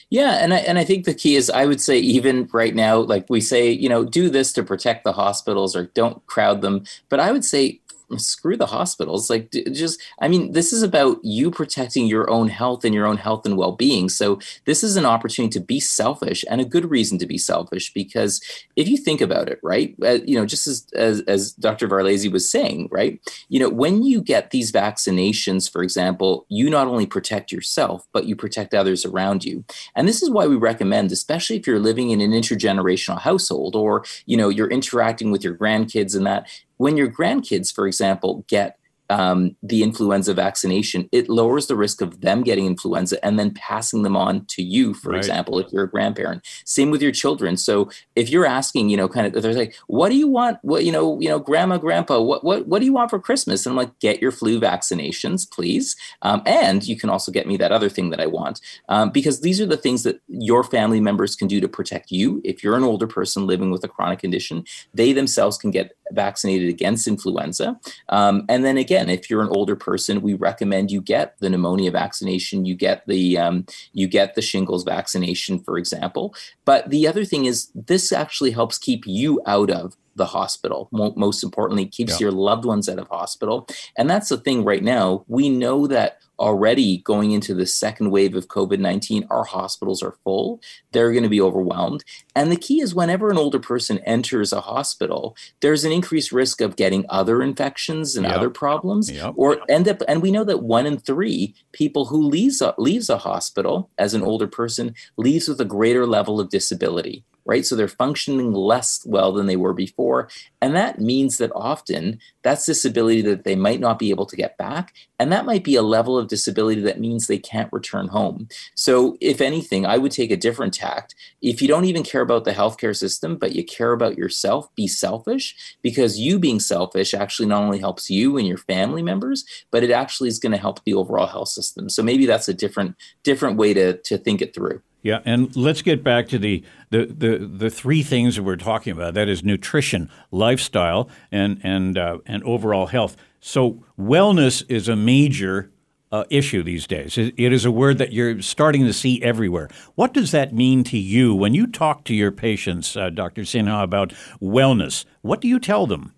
Yeah, 0.09 0.33
and 0.43 0.53
I 0.53 0.57
and 0.57 0.77
I 0.77 0.83
think 0.83 1.05
the 1.05 1.13
key 1.13 1.35
is 1.35 1.49
I 1.49 1.65
would 1.65 1.81
say 1.81 1.97
even 1.97 2.47
right 2.53 2.75
now, 2.75 2.97
like 2.99 3.25
we 3.29 3.41
say, 3.41 3.71
you 3.71 3.89
know, 3.89 4.03
do 4.03 4.29
this 4.29 4.53
to 4.53 4.63
protect 4.63 5.05
the 5.05 5.13
hospitals 5.13 5.75
or 5.75 5.85
don't 5.95 6.23
crowd 6.27 6.61
them. 6.61 6.83
But 7.09 7.19
I 7.19 7.31
would 7.31 7.43
say 7.43 7.81
screw 8.17 8.57
the 8.57 8.65
hospitals. 8.65 9.29
Like 9.29 9.51
just 9.51 10.01
i 10.19 10.27
mean 10.27 10.51
this 10.51 10.73
is 10.73 10.83
about 10.83 11.17
you 11.23 11.51
protecting 11.51 12.07
your 12.07 12.29
own 12.29 12.47
health 12.47 12.85
and 12.85 12.93
your 12.93 13.05
own 13.05 13.17
health 13.17 13.45
and 13.45 13.57
well-being. 13.57 14.09
So 14.09 14.39
this 14.65 14.83
is 14.83 14.95
an 14.95 15.05
opportunity 15.05 15.51
to 15.59 15.65
be 15.65 15.79
selfish 15.79 16.43
and 16.49 16.61
a 16.61 16.65
good 16.65 16.89
reason 16.89 17.17
to 17.19 17.25
be 17.25 17.37
selfish 17.37 17.93
because 17.93 18.41
if 18.75 18.87
you 18.87 18.97
think 18.97 19.21
about 19.21 19.49
it 19.49 19.59
right 19.63 19.95
uh, 20.03 20.19
you 20.25 20.37
know 20.37 20.45
just 20.45 20.67
as, 20.67 20.87
as 20.93 21.21
as 21.21 21.53
dr 21.53 21.87
varlese 21.87 22.31
was 22.31 22.49
saying 22.49 22.87
right 22.91 23.19
you 23.49 23.59
know 23.59 23.69
when 23.69 24.03
you 24.03 24.21
get 24.21 24.51
these 24.51 24.71
vaccinations 24.71 25.69
for 25.69 25.83
example 25.83 26.45
you 26.49 26.69
not 26.69 26.87
only 26.87 27.05
protect 27.05 27.51
yourself 27.51 28.07
but 28.11 28.25
you 28.25 28.35
protect 28.35 28.73
others 28.73 29.05
around 29.05 29.43
you. 29.45 29.63
And 29.95 30.07
this 30.07 30.21
is 30.21 30.29
why 30.29 30.47
we 30.47 30.55
recommend 30.55 31.11
especially 31.11 31.57
if 31.57 31.67
you're 31.67 31.79
living 31.79 32.09
in 32.09 32.21
an 32.21 32.31
intergenerational 32.31 33.19
household 33.19 33.75
or 33.75 34.03
you 34.25 34.37
know 34.37 34.49
you're 34.49 34.69
interacting 34.69 35.31
with 35.31 35.43
your 35.43 35.55
grandkids 35.55 36.15
and 36.15 36.25
that 36.25 36.47
when 36.83 36.97
your 36.97 37.09
grandkids, 37.09 37.73
for 37.73 37.87
example, 37.87 38.43
get 38.49 38.77
um, 39.13 39.56
the 39.62 39.84
influenza 39.84 40.34
vaccination, 40.34 41.08
it 41.12 41.30
lowers 41.30 41.67
the 41.67 41.76
risk 41.86 42.02
of 42.02 42.21
them 42.21 42.41
getting 42.49 42.65
influenza 42.65 43.17
and 43.26 43.38
then 43.39 43.52
passing 43.69 44.02
them 44.06 44.17
on 44.17 44.45
to 44.56 44.62
you, 44.76 44.93
for 45.02 45.12
Right. 45.12 45.19
example, 45.21 45.60
if 45.60 45.67
you're 45.71 45.84
a 45.84 45.89
grandparent. 45.95 46.39
Same 46.65 46.89
with 46.93 47.02
your 47.06 47.12
children. 47.12 47.56
So 47.58 47.76
if 48.15 48.30
you're 48.32 48.45
asking, 48.60 48.89
you 48.89 48.97
know, 48.97 49.08
kind 49.08 49.26
of, 49.28 49.32
they're 49.43 49.54
like, 49.65 49.76
"What 49.88 50.10
do 50.10 50.15
you 50.23 50.28
want? 50.39 50.58
What 50.63 50.82
you 50.88 50.91
know, 50.91 51.19
you 51.23 51.30
know, 51.32 51.39
grandma, 51.49 51.78
grandpa, 51.78 52.15
what 52.30 52.43
what 52.47 52.60
what 52.69 52.80
do 52.80 52.86
you 52.89 52.93
want 52.99 53.10
for 53.12 53.19
Christmas?" 53.19 53.65
And 53.65 53.71
I'm 53.73 53.78
like, 53.84 53.93
"Get 53.99 54.21
your 54.23 54.32
flu 54.39 54.60
vaccinations, 54.60 55.39
please, 55.58 55.95
um, 56.23 56.41
and 56.45 56.80
you 56.89 56.95
can 57.02 57.10
also 57.12 57.32
get 57.32 57.45
me 57.47 57.56
that 57.58 57.71
other 57.71 57.89
thing 57.89 58.10
that 58.12 58.21
I 58.26 58.26
want, 58.39 58.56
um, 58.89 59.12
because 59.12 59.41
these 59.41 59.62
are 59.62 59.67
the 59.67 59.78
things 59.86 60.02
that 60.04 60.17
your 60.28 60.63
family 60.63 60.99
members 61.10 61.36
can 61.36 61.47
do 61.47 61.60
to 61.62 61.67
protect 61.67 62.12
you. 62.12 62.41
If 62.43 62.63
you're 62.63 62.78
an 62.78 62.84
older 62.91 63.08
person 63.08 63.45
living 63.45 63.69
with 63.71 63.84
a 63.84 63.88
chronic 63.95 64.19
condition, 64.19 64.63
they 64.99 65.13
themselves 65.13 65.58
can 65.58 65.71
get 65.71 65.88
vaccinated 66.12 66.69
against 66.69 67.08
influenza. 67.08 67.80
Um, 68.10 68.45
and 68.49 68.63
then 68.65 68.78
again, 68.78 69.02
if 69.09 69.29
you're 69.29 69.41
an 69.41 69.49
older 69.49 69.75
person, 69.75 70.21
we 70.21 70.33
recommend 70.33 70.91
you 70.91 71.01
get 71.01 71.37
the 71.39 71.49
pneumonia 71.49 71.91
vaccination, 71.91 72.65
you 72.65 72.75
get 72.75 73.05
the 73.07 73.37
um, 73.37 73.65
you 73.93 74.07
get 74.07 74.35
the 74.35 74.41
shingles 74.41 74.83
vaccination, 74.83 75.59
for 75.59 75.77
example. 75.77 76.33
But 76.65 76.89
the 76.89 77.07
other 77.07 77.25
thing 77.25 77.45
is, 77.45 77.69
this 77.73 78.11
actually 78.11 78.51
helps 78.51 78.77
keep 78.77 79.05
you 79.05 79.41
out 79.45 79.69
of 79.69 79.95
the 80.15 80.25
hospital. 80.27 80.89
Most 80.91 81.43
importantly, 81.43 81.85
keeps 81.87 82.13
Yeah. 82.13 82.25
your 82.25 82.31
loved 82.31 82.65
ones 82.65 82.87
out 82.87 82.99
of 82.99 83.07
hospital. 83.07 83.67
And 83.97 84.07
that's 84.09 84.29
the 84.29 84.37
thing 84.37 84.63
right 84.63 84.83
now. 84.83 85.25
We 85.27 85.49
know 85.49 85.87
that 85.87 86.19
already 86.43 86.97
going 86.99 87.32
into 87.32 87.53
the 87.53 87.65
second 87.65 88.12
wave 88.12 88.36
of 88.36 88.49
COVID 88.49 88.79
19, 88.79 89.25
our 89.29 89.45
hospitals 89.45 90.03
are 90.03 90.17
full. 90.23 90.62
They're 90.91 91.12
going 91.12 91.23
to 91.23 91.29
be 91.29 91.41
overwhelmed. 91.41 92.03
And 92.36 92.51
the 92.51 92.58
key 92.58 92.82
is 92.82 92.93
whenever 92.93 93.29
an 93.32 93.38
older 93.38 93.60
person 93.60 93.99
enters 93.99 94.51
a 94.51 94.62
hospital, 94.62 95.36
there's 95.62 95.86
an 95.86 95.91
increased 95.93 96.32
risk 96.32 96.60
of 96.62 96.75
getting 96.75 97.06
other 97.10 97.41
infections 97.41 98.15
and 98.15 98.25
Yep. 98.25 98.36
other 98.36 98.49
problems 98.49 99.10
Yep. 99.10 99.34
or 99.38 99.60
end 99.69 99.88
up 99.88 100.01
and 100.08 100.21
we 100.21 100.32
know 100.32 100.43
that 100.43 100.62
one 100.63 100.86
in 100.86 100.97
three 100.97 101.56
people 101.71 102.06
who 102.06 102.21
leaves 102.21 102.62
a, 102.62 102.73
leaves 102.77 103.10
a 103.10 103.17
hospital 103.17 103.89
as 103.97 104.13
an 104.13 104.21
older 104.21 104.47
person 104.47 104.93
leaves 105.17 105.47
with 105.47 105.62
a 105.62 105.65
greater 105.65 106.06
level 106.06 106.39
of 106.39 106.49
disability 106.49 107.23
right? 107.45 107.65
So 107.65 107.75
they're 107.75 107.88
functioning 107.88 108.53
less 108.53 109.01
well 109.06 109.34
than 109.34 109.45
they 109.45 109.56
were 109.56 109.73
before. 109.73 110.29
And 110.62 110.75
that 110.75 110.99
means 110.99 111.38
that 111.38 111.51
often 111.53 112.19
that's 112.41 112.65
disability 112.65 113.21
that 113.23 113.43
they 113.43 113.56
might 113.56 113.79
not 113.79 113.99
be 113.99 114.10
able 114.10 114.25
to 114.25 114.36
get 114.36 114.58
back. 114.58 114.93
And 115.19 115.32
that 115.32 115.45
might 115.45 115.63
be 115.63 115.75
a 115.75 115.82
level 115.82 116.17
of 116.17 116.27
disability 116.27 116.82
that 116.82 116.99
means 116.99 117.27
they 117.27 117.38
can't 117.38 117.71
return 117.71 118.08
home. 118.08 118.47
So 118.75 119.17
if 119.21 119.41
anything 119.41 119.86
i 119.86 119.97
would 119.97 120.12
take 120.12 120.32
a 120.32 120.38
different 120.38 120.73
tact. 120.73 121.15
If 121.41 121.62
you 121.62 121.67
don't 121.67 121.86
even 121.86 122.03
care 122.03 122.21
about 122.21 122.45
the 122.45 122.51
healthcare 122.51 122.95
system 122.95 123.38
but 123.38 123.53
you 123.53 123.63
care 123.63 123.91
about 123.91 124.17
yourself 124.17 124.73
be 124.75 124.88
selfish 124.88 125.56
because 125.82 126.19
you 126.19 126.39
being 126.39 126.60
selfish 126.60 127.13
actually 127.13 127.47
not 127.47 127.63
only 127.63 127.79
helps 127.79 128.10
you 128.10 128.38
and 128.38 128.47
your 128.47 128.58
family 128.58 129.03
members 129.03 129.45
but 129.71 129.84
it 129.84 129.91
actually 129.91 130.29
is 130.29 130.39
going 130.39 130.51
to 130.51 130.58
help 130.58 130.84
the 130.84 130.93
overall 130.93 131.27
health 131.27 131.49
system. 131.49 131.89
So 131.89 132.03
maybe 132.03 132.25
that's 132.25 132.47
a 132.47 132.53
different 132.53 132.95
different 133.23 133.58
way 133.58 133.73
to 133.73 133.97
to 133.97 134.17
think 134.17 134.41
it 134.41 134.53
through 134.53 134.82
Yeah, 135.03 135.19
and 135.25 135.53
let's 135.55 135.81
get 135.81 136.01
back 136.01 136.29
to 136.29 136.39
the, 136.39 136.63
the, 136.89 137.05
the, 137.05 137.37
the 137.37 137.69
three 137.69 138.03
things 138.03 138.37
that 138.37 138.43
we're 138.43 138.55
talking 138.55 138.93
about. 138.93 139.13
That 139.13 139.27
is 139.27 139.43
nutrition, 139.43 140.09
lifestyle, 140.31 141.09
and 141.29 141.59
and 141.61 141.97
uh, 141.97 142.19
and 142.25 142.41
overall 142.45 142.87
health. 142.87 143.17
So 143.41 143.83
wellness 143.99 144.63
is 144.69 144.87
a 144.87 144.95
major 144.95 145.69
uh, 146.13 146.23
issue 146.29 146.63
these 146.63 146.87
days. 146.87 147.17
It, 147.17 147.33
it 147.37 147.51
is 147.51 147.65
a 147.65 147.71
word 147.71 147.97
that 147.97 148.13
you're 148.13 148.41
starting 148.41 148.85
to 148.85 148.93
see 148.93 149.21
everywhere. 149.21 149.67
What 149.95 150.13
does 150.13 150.31
that 150.31 150.53
mean 150.53 150.85
to 150.85 150.97
you 150.97 151.35
when 151.35 151.53
you 151.53 151.67
talk 151.67 152.05
to 152.05 152.15
your 152.15 152.31
patients, 152.31 152.95
uh, 152.95 153.09
Dr. 153.09 153.41
Sinha, 153.41 153.83
about 153.83 154.13
wellness? 154.41 155.03
What 155.21 155.41
do 155.41 155.49
you 155.49 155.59
tell 155.59 155.85
them? 155.85 156.13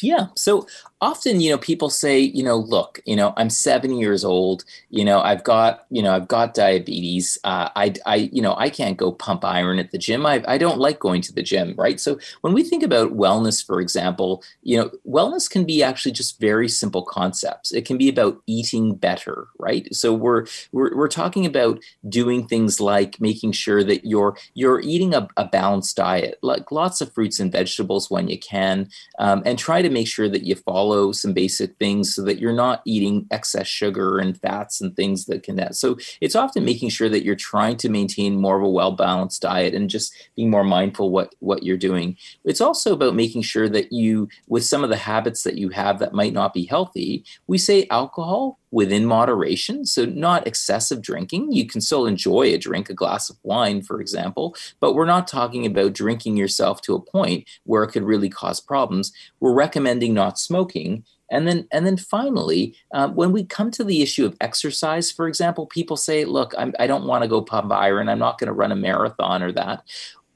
Yeah. 0.00 0.28
So 0.36 0.66
often, 1.00 1.40
you 1.40 1.50
know, 1.50 1.58
people 1.58 1.90
say, 1.90 2.18
you 2.18 2.42
know, 2.42 2.56
look, 2.56 3.00
you 3.04 3.14
know, 3.14 3.34
I'm 3.36 3.50
70 3.50 3.98
years 3.98 4.24
old. 4.24 4.64
You 4.88 5.04
know, 5.04 5.20
I've 5.20 5.44
got, 5.44 5.84
you 5.90 6.02
know, 6.02 6.14
I've 6.14 6.28
got 6.28 6.54
diabetes. 6.54 7.38
Uh, 7.44 7.68
I, 7.76 7.94
I, 8.06 8.16
you 8.32 8.40
know, 8.40 8.54
I 8.56 8.70
can't 8.70 8.96
go 8.96 9.12
pump 9.12 9.44
iron 9.44 9.78
at 9.78 9.90
the 9.90 9.98
gym. 9.98 10.24
I, 10.24 10.42
I 10.48 10.56
don't 10.56 10.78
like 10.78 10.98
going 10.98 11.20
to 11.22 11.34
the 11.34 11.42
gym, 11.42 11.74
right? 11.76 12.00
So 12.00 12.18
when 12.40 12.54
we 12.54 12.64
think 12.64 12.82
about 12.82 13.16
wellness, 13.16 13.64
for 13.64 13.80
example, 13.80 14.42
you 14.62 14.78
know, 14.78 14.90
wellness 15.06 15.50
can 15.50 15.64
be 15.64 15.82
actually 15.82 16.12
just 16.12 16.40
very 16.40 16.68
simple 16.68 17.02
concepts. 17.04 17.72
It 17.72 17.84
can 17.84 17.98
be 17.98 18.08
about 18.08 18.40
eating 18.46 18.94
better, 18.94 19.48
right? 19.58 19.94
So 19.94 20.14
we're 20.14 20.46
we're, 20.72 20.96
we're 20.96 21.08
talking 21.08 21.44
about 21.44 21.78
doing 22.08 22.46
things 22.46 22.80
like 22.80 23.20
making 23.20 23.52
sure 23.52 23.84
that 23.84 24.06
you're 24.06 24.36
you're 24.54 24.80
eating 24.80 25.14
a, 25.14 25.28
a 25.36 25.44
balanced 25.44 25.96
diet, 25.96 26.38
like 26.42 26.72
lots 26.72 27.00
of 27.00 27.12
fruits 27.12 27.38
and 27.38 27.52
vegetables 27.52 28.10
when 28.10 28.28
you 28.28 28.38
can, 28.38 28.88
um, 29.18 29.42
and 29.44 29.58
try 29.58 29.82
to 29.82 29.90
make 29.90 30.08
sure 30.08 30.28
that 30.28 30.44
you 30.44 30.54
follow 30.54 30.85
some 31.12 31.32
basic 31.32 31.76
things 31.78 32.14
so 32.14 32.22
that 32.22 32.38
you're 32.38 32.52
not 32.52 32.82
eating 32.84 33.26
excess 33.30 33.66
sugar 33.66 34.18
and 34.18 34.40
fats 34.40 34.80
and 34.80 34.94
things 34.94 35.26
that 35.26 35.42
can 35.42 35.56
that. 35.56 35.74
So 35.74 35.98
it's 36.20 36.36
often 36.36 36.64
making 36.64 36.90
sure 36.90 37.08
that 37.08 37.24
you're 37.24 37.34
trying 37.34 37.76
to 37.78 37.88
maintain 37.88 38.40
more 38.40 38.56
of 38.56 38.62
a 38.62 38.68
well 38.68 38.92
balanced 38.92 39.42
diet 39.42 39.74
and 39.74 39.90
just 39.90 40.14
being 40.36 40.50
more 40.50 40.64
mindful 40.64 41.10
what 41.10 41.34
what 41.40 41.62
you're 41.62 41.76
doing. 41.76 42.16
It's 42.44 42.60
also 42.60 42.92
about 42.92 43.14
making 43.14 43.42
sure 43.42 43.68
that 43.68 43.92
you, 43.92 44.28
with 44.48 44.64
some 44.64 44.84
of 44.84 44.90
the 44.90 44.96
habits 44.96 45.42
that 45.42 45.56
you 45.56 45.70
have 45.70 45.98
that 45.98 46.14
might 46.14 46.32
not 46.32 46.54
be 46.54 46.64
healthy, 46.64 47.24
we 47.46 47.58
say 47.58 47.86
alcohol 47.90 48.58
within 48.76 49.06
moderation. 49.06 49.86
So, 49.86 50.04
not 50.04 50.46
excessive 50.46 51.00
drinking. 51.00 51.50
You 51.50 51.66
can 51.66 51.80
still 51.80 52.04
enjoy 52.04 52.52
a 52.52 52.58
drink, 52.58 52.90
a 52.90 52.94
glass 52.94 53.30
of 53.30 53.38
wine, 53.42 53.80
for 53.80 54.02
example, 54.02 54.54
but 54.80 54.92
we're 54.92 55.06
not 55.06 55.26
talking 55.26 55.64
about 55.64 55.94
drinking 55.94 56.36
yourself 56.36 56.82
to 56.82 56.94
a 56.94 57.00
point 57.00 57.48
where 57.64 57.84
it 57.84 57.88
could 57.88 58.02
really 58.02 58.28
cause 58.28 58.60
problems. 58.60 59.14
We're 59.40 59.54
recommending 59.54 60.12
not 60.12 60.38
smoking. 60.38 61.04
And 61.30 61.48
then, 61.48 61.66
and 61.72 61.86
then 61.86 61.96
finally, 61.96 62.76
uh, 62.92 63.08
when 63.08 63.32
we 63.32 63.44
come 63.44 63.70
to 63.70 63.82
the 63.82 64.02
issue 64.02 64.26
of 64.26 64.36
exercise, 64.42 65.10
for 65.10 65.26
example, 65.26 65.64
people 65.66 65.96
say, 65.96 66.26
"Look, 66.26 66.54
I'm, 66.58 66.74
I 66.78 66.86
don't 66.86 67.06
want 67.06 67.22
to 67.22 67.28
go 67.28 67.40
pump 67.40 67.72
iron. 67.72 68.10
I'm 68.10 68.18
not 68.18 68.38
going 68.38 68.48
to 68.48 68.52
run 68.52 68.72
a 68.72 68.76
marathon 68.76 69.42
or 69.42 69.52
that." 69.52 69.84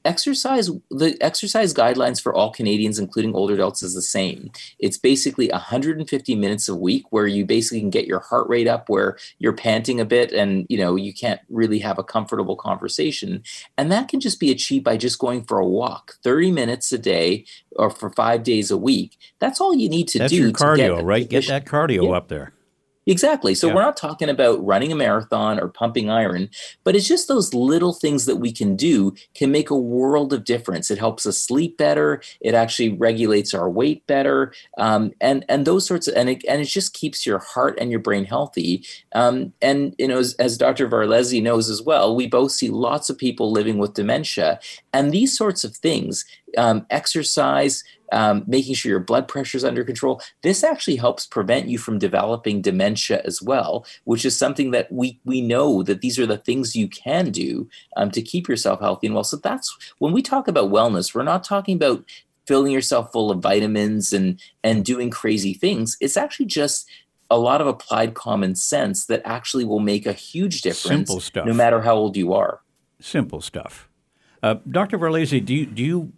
Exercise 0.05 0.69
the 0.89 1.15
exercise 1.21 1.73
guidelines 1.73 2.21
for 2.21 2.33
all 2.33 2.51
canadians 2.51 2.97
including 2.99 3.33
older 3.35 3.53
adults 3.53 3.83
is 3.83 3.93
the 3.93 4.01
same 4.01 4.51
it's 4.79 4.97
basically 4.97 5.47
150 5.49 6.35
minutes 6.35 6.67
a 6.67 6.75
week 6.75 7.03
where 7.11 7.27
you 7.27 7.45
basically 7.45 7.79
can 7.79 7.89
get 7.89 8.07
your 8.07 8.19
heart 8.19 8.47
rate 8.49 8.67
up 8.67 8.89
where 8.89 9.17
you're 9.39 9.53
panting 9.53 9.99
a 9.99 10.05
bit 10.05 10.31
and 10.31 10.65
you 10.69 10.77
know 10.77 10.95
you 10.95 11.13
can't 11.13 11.41
really 11.49 11.79
have 11.79 11.99
a 11.99 12.03
comfortable 12.03 12.55
conversation 12.55 13.43
and 13.77 13.91
that 13.91 14.07
can 14.07 14.19
just 14.19 14.39
be 14.39 14.51
achieved 14.51 14.83
by 14.83 14.97
just 14.97 15.19
going 15.19 15.43
for 15.43 15.59
a 15.59 15.67
walk 15.67 16.15
30 16.23 16.51
minutes 16.51 16.91
a 16.91 16.97
day 16.97 17.45
or 17.75 17.89
for 17.89 18.09
five 18.09 18.43
days 18.43 18.71
a 18.71 18.77
week 18.77 19.17
that's 19.39 19.61
all 19.61 19.75
you 19.75 19.89
need 19.89 20.07
to 20.07 20.19
That's 20.19 20.31
do 20.31 20.37
your 20.37 20.51
to 20.51 20.53
cardio, 20.53 20.97
get 20.97 21.03
right? 21.05 21.27
Get 21.29 21.47
that 21.47 21.65
cardio 21.65 22.05
Yeah. 22.05 22.17
up 22.17 22.27
there. 22.27 22.53
Exactly. 23.07 23.55
So 23.55 23.67
Yeah. 23.67 23.73
we're 23.75 23.81
not 23.81 23.97
talking 23.97 24.29
about 24.29 24.63
running 24.63 24.91
a 24.91 24.95
marathon 24.95 25.59
or 25.59 25.67
pumping 25.67 26.09
iron, 26.09 26.49
but 26.83 26.95
it's 26.95 27.07
just 27.07 27.27
those 27.27 27.51
little 27.53 27.93
things 27.93 28.25
that 28.25 28.35
we 28.35 28.51
can 28.51 28.75
do 28.75 29.15
can 29.33 29.51
make 29.51 29.71
a 29.71 29.75
world 29.75 30.33
of 30.33 30.43
difference. 30.43 30.91
It 30.91 30.99
helps 30.99 31.25
us 31.25 31.39
sleep 31.39 31.77
better. 31.77 32.21
It 32.41 32.53
actually 32.53 32.89
regulates 32.89 33.55
our 33.55 33.67
weight 33.69 34.05
better, 34.05 34.53
um, 34.77 35.13
and 35.19 35.43
and 35.49 35.65
those 35.65 35.85
sorts 35.85 36.07
of 36.07 36.15
and 36.15 36.29
it, 36.29 36.45
and 36.47 36.61
it 36.61 36.65
just 36.65 36.93
keeps 36.93 37.25
your 37.25 37.39
heart 37.39 37.75
and 37.81 37.89
your 37.89 37.99
brain 37.99 38.25
healthy. 38.25 38.85
Um, 39.13 39.53
and 39.63 39.95
you 39.97 40.07
know, 40.07 40.19
as, 40.19 40.35
as 40.35 40.57
Dr. 40.57 40.87
Varlese 40.87 41.41
knows 41.41 41.69
as 41.71 41.81
well, 41.81 42.15
we 42.15 42.27
both 42.27 42.51
see 42.51 42.69
lots 42.69 43.09
of 43.09 43.17
people 43.17 43.51
living 43.51 43.79
with 43.79 43.95
dementia, 43.95 44.59
and 44.93 45.11
these 45.11 45.35
sorts 45.35 45.63
of 45.63 45.75
things, 45.75 46.23
um, 46.55 46.85
exercise. 46.91 47.83
Um, 48.11 48.43
making 48.47 48.75
sure 48.75 48.89
your 48.89 48.99
blood 48.99 49.27
pressure 49.27 49.57
is 49.57 49.65
under 49.65 49.83
control. 49.83 50.21
This 50.43 50.63
actually 50.63 50.97
helps 50.97 51.25
prevent 51.25 51.67
you 51.67 51.77
from 51.77 51.99
developing 51.99 52.61
dementia 52.61 53.21
as 53.25 53.41
well, 53.41 53.85
which 54.03 54.25
is 54.25 54.37
something 54.37 54.71
that 54.71 54.91
we 54.91 55.19
we 55.25 55.41
know 55.41 55.83
that 55.83 56.01
these 56.01 56.19
are 56.19 56.25
the 56.25 56.37
things 56.37 56.75
you 56.75 56.87
can 56.87 57.31
do 57.31 57.69
um, 57.97 58.11
to 58.11 58.21
keep 58.21 58.47
yourself 58.47 58.79
healthy 58.79 59.07
and 59.07 59.15
well. 59.15 59.23
So 59.23 59.37
that's 59.37 59.75
when 59.99 60.13
we 60.13 60.21
talk 60.21 60.47
about 60.47 60.71
wellness, 60.71 61.13
we're 61.13 61.23
not 61.23 61.43
talking 61.43 61.75
about 61.75 62.03
filling 62.47 62.71
yourself 62.71 63.11
full 63.11 63.31
of 63.31 63.39
vitamins 63.39 64.13
and 64.13 64.39
and 64.63 64.83
doing 64.85 65.09
crazy 65.09 65.53
things. 65.53 65.97
It's 66.01 66.17
actually 66.17 66.47
just 66.47 66.89
a 67.29 67.39
lot 67.39 67.61
of 67.61 67.67
applied 67.67 68.13
common 68.13 68.55
sense 68.55 69.05
that 69.05 69.21
actually 69.23 69.63
will 69.63 69.79
make 69.79 70.05
a 70.05 70.11
huge 70.11 70.61
difference 70.61 71.07
Simple 71.07 71.21
stuff. 71.21 71.45
no 71.45 71.53
matter 71.53 71.81
how 71.81 71.95
old 71.95 72.17
you 72.17 72.33
are. 72.33 72.59
Simple 72.99 73.39
stuff. 73.39 73.87
Uh, 74.43 74.55
Dr. 74.69 74.97
Varlese, 74.97 75.43
do 75.45 75.53
you, 75.53 75.65
do 75.65 75.83
you 75.83 76.13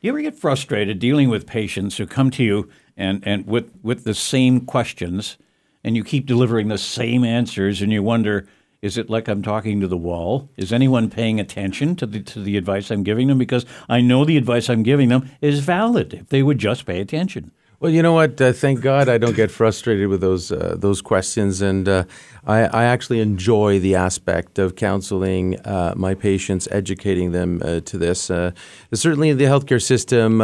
do 0.00 0.06
you 0.06 0.12
ever 0.12 0.22
get 0.22 0.36
frustrated 0.36 1.00
dealing 1.00 1.28
with 1.28 1.44
patients 1.44 1.96
who 1.96 2.06
come 2.06 2.30
to 2.30 2.44
you 2.44 2.68
and, 2.96 3.20
and 3.26 3.46
with, 3.46 3.68
with 3.82 4.04
the 4.04 4.14
same 4.14 4.60
questions 4.60 5.38
and 5.82 5.96
you 5.96 6.04
keep 6.04 6.24
delivering 6.24 6.68
the 6.68 6.78
same 6.78 7.24
answers 7.24 7.82
and 7.82 7.92
you 7.92 8.00
wonder, 8.00 8.46
is 8.80 8.96
it 8.96 9.10
like 9.10 9.26
I'm 9.26 9.42
talking 9.42 9.80
to 9.80 9.88
the 9.88 9.96
wall? 9.96 10.50
Is 10.56 10.72
anyone 10.72 11.10
paying 11.10 11.40
attention 11.40 11.96
to 11.96 12.06
the, 12.06 12.20
to 12.20 12.40
the 12.40 12.56
advice 12.56 12.92
I'm 12.92 13.02
giving 13.02 13.26
them? 13.26 13.38
Because 13.38 13.66
I 13.88 14.00
know 14.00 14.24
the 14.24 14.36
advice 14.36 14.70
I'm 14.70 14.84
giving 14.84 15.08
them 15.08 15.30
is 15.40 15.60
valid 15.60 16.14
if 16.14 16.28
they 16.28 16.44
would 16.44 16.58
just 16.58 16.86
pay 16.86 17.00
attention. 17.00 17.50
Well, 17.80 17.92
you 17.92 18.02
know 18.02 18.12
what? 18.12 18.40
Uh, 18.40 18.52
thank 18.52 18.80
God 18.80 19.08
I 19.08 19.18
don't 19.18 19.36
get 19.36 19.52
frustrated 19.52 20.08
with 20.08 20.20
those 20.20 20.50
uh, 20.50 20.74
those 20.76 21.00
questions, 21.00 21.62
and 21.62 21.88
uh, 21.88 22.04
I, 22.44 22.62
I, 22.62 22.84
actually 22.86 23.20
enjoy 23.20 23.78
the 23.78 23.94
aspect 23.94 24.58
of 24.58 24.74
counseling 24.74 25.60
uh, 25.60 25.94
my 25.96 26.14
patients, 26.14 26.66
educating 26.72 27.30
them 27.30 27.62
uh, 27.64 27.78
to 27.82 27.96
this. 27.96 28.32
Uh, 28.32 28.50
certainly, 28.92 29.32
the 29.32 29.44
healthcare 29.44 29.80
system 29.80 30.40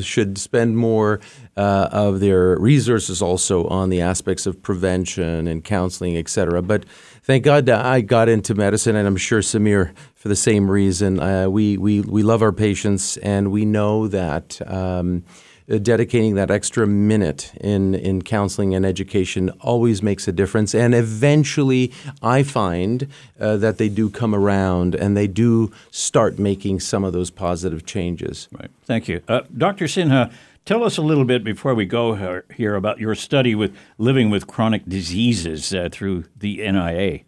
should 0.00 0.38
spend 0.38 0.78
more 0.78 1.18
of 1.56 2.20
their 2.20 2.56
resources 2.60 3.20
also 3.20 3.66
on 3.66 3.90
the 3.90 4.00
aspects 4.00 4.46
of 4.46 4.62
prevention 4.62 5.48
and 5.48 5.64
counseling, 5.64 6.16
et 6.16 6.28
cetera. 6.28 6.62
But 6.62 6.84
thank 7.24 7.42
God 7.42 7.68
I 7.68 8.02
got 8.02 8.28
into 8.28 8.54
medicine, 8.54 8.94
and 8.94 9.08
I'm 9.08 9.16
sure 9.16 9.40
Samir 9.40 9.92
for 10.14 10.28
the 10.28 10.36
same 10.36 10.70
reason. 10.70 11.16
we 11.50 11.76
we 11.76 12.02
we 12.02 12.22
love 12.22 12.40
our 12.40 12.52
patients, 12.52 13.16
and 13.16 13.50
we 13.50 13.64
know 13.64 14.06
that. 14.06 14.60
Um, 14.64 15.24
dedicating 15.68 16.34
that 16.36 16.50
extra 16.50 16.86
minute 16.86 17.52
in, 17.60 17.94
in 17.94 18.22
counseling 18.22 18.74
and 18.74 18.86
education 18.86 19.50
always 19.60 20.02
makes 20.02 20.28
a 20.28 20.32
difference. 20.32 20.74
And 20.74 20.94
eventually, 20.94 21.92
I 22.22 22.42
find 22.42 23.08
uh, 23.40 23.56
that 23.58 23.78
they 23.78 23.88
do 23.88 24.08
come 24.08 24.34
around 24.34 24.94
and 24.94 25.16
they 25.16 25.26
do 25.26 25.72
start 25.90 26.38
making 26.38 26.80
some 26.80 27.04
of 27.04 27.12
those 27.12 27.30
positive 27.30 27.84
changes. 27.84 28.48
Right. 28.52 28.70
Thank 28.84 29.08
you. 29.08 29.22
Uh, 29.26 29.42
Dr. 29.56 29.86
Sinha, 29.86 30.32
tell 30.64 30.84
us 30.84 30.96
a 30.96 31.02
little 31.02 31.24
bit 31.24 31.42
before 31.42 31.74
we 31.74 31.84
go 31.84 32.42
here 32.54 32.74
about 32.74 32.98
your 32.98 33.14
study 33.14 33.54
with 33.54 33.76
living 33.98 34.30
with 34.30 34.46
chronic 34.46 34.84
diseases 34.86 35.74
uh, 35.74 35.88
through 35.90 36.24
the 36.36 36.58
NIA. 36.58 37.20